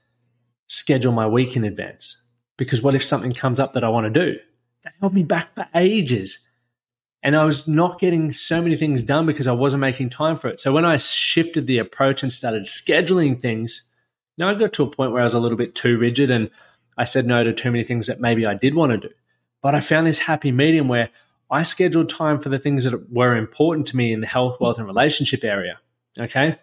schedule 0.66 1.12
my 1.12 1.26
week 1.26 1.56
in 1.56 1.64
advance 1.64 2.24
because 2.56 2.82
what 2.82 2.94
if 2.94 3.04
something 3.04 3.32
comes 3.32 3.60
up 3.60 3.74
that 3.74 3.84
I 3.84 3.88
want 3.88 4.12
to 4.12 4.20
do? 4.20 4.38
That 4.84 4.94
held 5.00 5.14
me 5.14 5.22
back 5.22 5.54
for 5.54 5.66
ages. 5.74 6.38
And 7.22 7.36
I 7.36 7.44
was 7.44 7.68
not 7.68 8.00
getting 8.00 8.32
so 8.32 8.60
many 8.60 8.76
things 8.76 9.02
done 9.02 9.26
because 9.26 9.46
I 9.46 9.52
wasn't 9.52 9.80
making 9.80 10.10
time 10.10 10.36
for 10.36 10.48
it. 10.48 10.58
So 10.58 10.72
when 10.72 10.84
I 10.84 10.96
shifted 10.96 11.66
the 11.66 11.78
approach 11.78 12.22
and 12.22 12.32
started 12.32 12.64
scheduling 12.64 13.40
things, 13.40 13.90
now 14.38 14.48
I 14.48 14.54
got 14.54 14.72
to 14.74 14.82
a 14.82 14.90
point 14.90 15.12
where 15.12 15.20
I 15.20 15.24
was 15.24 15.34
a 15.34 15.40
little 15.40 15.58
bit 15.58 15.74
too 15.74 15.98
rigid 15.98 16.30
and 16.30 16.50
I 16.98 17.04
said 17.04 17.26
no 17.26 17.44
to 17.44 17.52
too 17.52 17.70
many 17.70 17.84
things 17.84 18.08
that 18.08 18.20
maybe 18.20 18.44
I 18.44 18.54
did 18.54 18.74
want 18.74 18.92
to 18.92 19.08
do. 19.08 19.14
But 19.62 19.74
I 19.74 19.80
found 19.80 20.06
this 20.06 20.18
happy 20.18 20.50
medium 20.50 20.88
where 20.88 21.10
I 21.50 21.62
scheduled 21.62 22.08
time 22.08 22.40
for 22.40 22.48
the 22.48 22.58
things 22.58 22.84
that 22.84 23.12
were 23.12 23.36
important 23.36 23.86
to 23.88 23.96
me 23.96 24.12
in 24.12 24.20
the 24.20 24.26
health, 24.26 24.60
wealth, 24.60 24.78
and 24.78 24.86
relationship 24.86 25.44
area. 25.44 25.78
Okay. 26.18 26.58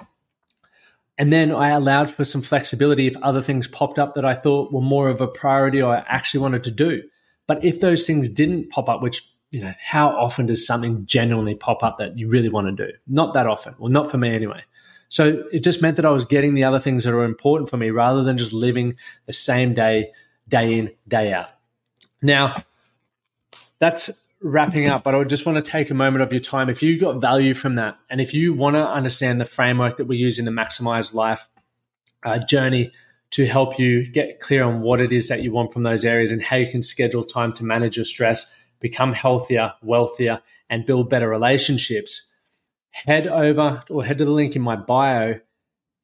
And 1.20 1.34
then 1.34 1.52
I 1.52 1.72
allowed 1.72 2.10
for 2.10 2.24
some 2.24 2.42
flexibility 2.42 3.06
if 3.06 3.16
other 3.18 3.42
things 3.42 3.68
popped 3.68 4.00
up 4.00 4.16
that 4.16 4.24
I 4.24 4.34
thought 4.34 4.72
were 4.72 4.82
more 4.82 5.10
of 5.10 5.20
a 5.20 5.28
priority 5.28 5.82
or 5.82 5.94
I 5.94 6.06
actually 6.08 6.40
wanted 6.40 6.64
to 6.64 6.72
do. 6.72 7.04
But 7.46 7.64
if 7.64 7.82
those 7.82 8.08
things 8.08 8.30
didn't 8.30 8.70
pop 8.70 8.88
up, 8.88 9.02
which, 9.02 9.30
you 9.52 9.60
know, 9.60 9.74
how 9.82 10.10
often 10.10 10.46
does 10.46 10.66
something 10.66 11.06
genuinely 11.06 11.56
pop 11.56 11.84
up 11.84 11.98
that 11.98 12.18
you 12.18 12.30
really 12.30 12.48
want 12.48 12.68
to 12.68 12.88
do? 12.88 12.94
Not 13.06 13.34
that 13.34 13.48
often, 13.48 13.76
well, 13.78 13.92
not 13.92 14.10
for 14.10 14.18
me 14.18 14.30
anyway. 14.30 14.64
So 15.10 15.44
it 15.52 15.60
just 15.60 15.82
meant 15.82 15.98
that 15.98 16.06
I 16.06 16.12
was 16.12 16.24
getting 16.24 16.54
the 16.54 16.64
other 16.64 16.80
things 16.80 17.04
that 17.04 17.14
are 17.14 17.26
important 17.26 17.70
for 17.70 17.76
me 17.76 17.90
rather 17.90 18.24
than 18.24 18.38
just 18.38 18.54
living 18.54 18.96
the 19.26 19.34
same 19.34 19.74
day, 19.74 20.12
day 20.48 20.80
in, 20.80 20.92
day 21.08 21.34
out. 21.34 21.52
Now, 22.22 22.64
that's 23.80 24.29
wrapping 24.42 24.88
up, 24.88 25.04
but 25.04 25.16
I 25.16 25.24
just 25.24 25.46
want 25.46 25.64
to 25.64 25.72
take 25.72 25.90
a 25.90 25.94
moment 25.94 26.24
of 26.24 26.32
your 26.32 26.42
time. 26.42 26.70
If 26.70 26.82
you 26.82 27.00
got 27.00 27.22
value 27.22 27.54
from 27.54 27.76
that, 27.76 27.98
and 28.10 28.22
if 28.22 28.34
you 28.34 28.54
want 28.54 28.76
to 28.76 28.88
understand 28.88 29.40
the 29.40 29.46
framework 29.46 29.98
that 29.98 30.06
we 30.06 30.18
use 30.18 30.40
in 30.40 30.46
the 30.46 30.52
Maximize 30.52 31.14
Life 31.14 31.50
uh, 32.24 32.40
journey 32.40 32.92
to 33.32 33.46
help 33.46 33.78
you 33.78 34.10
get 34.10 34.40
clear 34.40 34.64
on 34.64 34.82
what 34.82 35.00
it 35.00 35.12
is 35.12 35.28
that 35.28 35.44
you 35.44 35.52
want 35.52 35.72
from 35.72 35.84
those 35.84 36.04
areas 36.04 36.32
and 36.32 36.42
how 36.42 36.56
you 36.56 36.70
can 36.70 36.82
schedule 36.82 37.24
time 37.24 37.54
to 37.54 37.64
manage 37.64 37.98
your 37.98 38.06
stress, 38.06 38.64
become 38.80 39.14
healthier, 39.14 39.74
wealthier, 39.84 40.42
and 40.70 40.86
build 40.86 41.10
better 41.10 41.30
relationships, 41.30 42.34
head 42.92 43.28
over 43.28 43.84
or 43.90 44.04
head 44.04 44.18
to 44.18 44.26
the 44.26 44.32
link 44.32 44.56
in 44.56 44.62
my 44.62 44.76
bio 44.76 45.40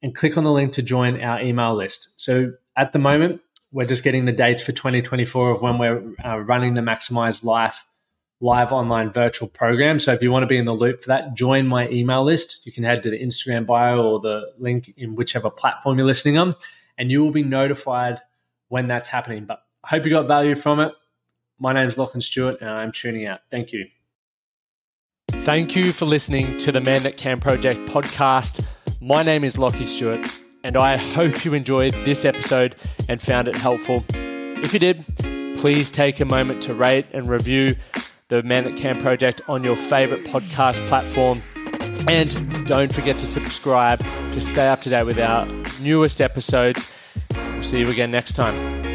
and 0.02 0.14
click 0.14 0.36
on 0.36 0.44
the 0.44 0.52
link 0.52 0.72
to 0.72 0.82
join 0.82 1.20
our 1.20 1.40
email 1.40 1.74
list. 1.74 2.10
So 2.16 2.52
at 2.76 2.92
the 2.92 2.98
moment, 2.98 3.40
we're 3.72 3.86
just 3.86 4.04
getting 4.04 4.24
the 4.24 4.32
dates 4.32 4.62
for 4.62 4.72
2024 4.72 5.50
of 5.50 5.62
when 5.62 5.78
we're 5.78 6.14
uh, 6.24 6.38
running 6.38 6.74
the 6.74 6.80
Maximize 6.80 7.42
Life 7.42 7.84
live 8.40 8.70
online 8.70 9.10
virtual 9.10 9.48
program. 9.48 9.98
So 9.98 10.12
if 10.12 10.22
you 10.22 10.30
want 10.30 10.42
to 10.42 10.46
be 10.46 10.58
in 10.58 10.66
the 10.66 10.74
loop 10.74 11.00
for 11.00 11.08
that, 11.08 11.34
join 11.34 11.66
my 11.66 11.88
email 11.88 12.22
list. 12.22 12.66
You 12.66 12.72
can 12.72 12.84
head 12.84 13.02
to 13.04 13.10
the 13.10 13.18
Instagram 13.18 13.66
bio 13.66 14.02
or 14.02 14.20
the 14.20 14.52
link 14.58 14.92
in 14.96 15.14
whichever 15.14 15.50
platform 15.50 15.98
you're 15.98 16.06
listening 16.06 16.36
on, 16.36 16.54
and 16.98 17.10
you 17.10 17.24
will 17.24 17.30
be 17.30 17.42
notified 17.42 18.20
when 18.68 18.88
that's 18.88 19.08
happening. 19.08 19.46
But 19.46 19.62
I 19.84 19.88
hope 19.88 20.04
you 20.04 20.10
got 20.10 20.26
value 20.26 20.54
from 20.54 20.80
it. 20.80 20.92
My 21.58 21.72
name 21.72 21.86
is 21.86 21.96
Lachlan 21.96 22.20
Stuart, 22.20 22.58
and 22.60 22.68
I'm 22.68 22.92
tuning 22.92 23.26
out. 23.26 23.40
Thank 23.50 23.72
you. 23.72 23.86
Thank 25.30 25.74
you 25.74 25.92
for 25.92 26.04
listening 26.04 26.56
to 26.58 26.72
the 26.72 26.80
Man 26.80 27.02
That 27.04 27.16
Can 27.16 27.40
Project 27.40 27.80
podcast. 27.88 28.68
My 29.00 29.22
name 29.22 29.44
is 29.44 29.56
Lockie 29.58 29.86
Stuart, 29.86 30.26
and 30.62 30.76
I 30.76 30.96
hope 30.98 31.44
you 31.44 31.54
enjoyed 31.54 31.94
this 32.04 32.24
episode 32.24 32.76
and 33.08 33.22
found 33.22 33.48
it 33.48 33.56
helpful. 33.56 34.04
If 34.10 34.74
you 34.74 34.78
did, 34.78 35.04
please 35.56 35.90
take 35.90 36.20
a 36.20 36.24
moment 36.24 36.62
to 36.62 36.74
rate 36.74 37.06
and 37.12 37.28
review 37.30 37.74
the 38.28 38.42
Man 38.42 38.64
That 38.64 38.76
Can 38.76 39.00
Project 39.00 39.40
on 39.48 39.62
your 39.62 39.76
favorite 39.76 40.24
podcast 40.24 40.86
platform. 40.88 41.42
And 42.08 42.66
don't 42.66 42.92
forget 42.92 43.18
to 43.18 43.26
subscribe 43.26 44.00
to 44.32 44.40
stay 44.40 44.68
up 44.68 44.80
to 44.82 44.90
date 44.90 45.04
with 45.04 45.18
our 45.18 45.46
newest 45.80 46.20
episodes. 46.20 46.92
We'll 47.34 47.62
see 47.62 47.80
you 47.80 47.88
again 47.88 48.10
next 48.10 48.34
time. 48.34 48.85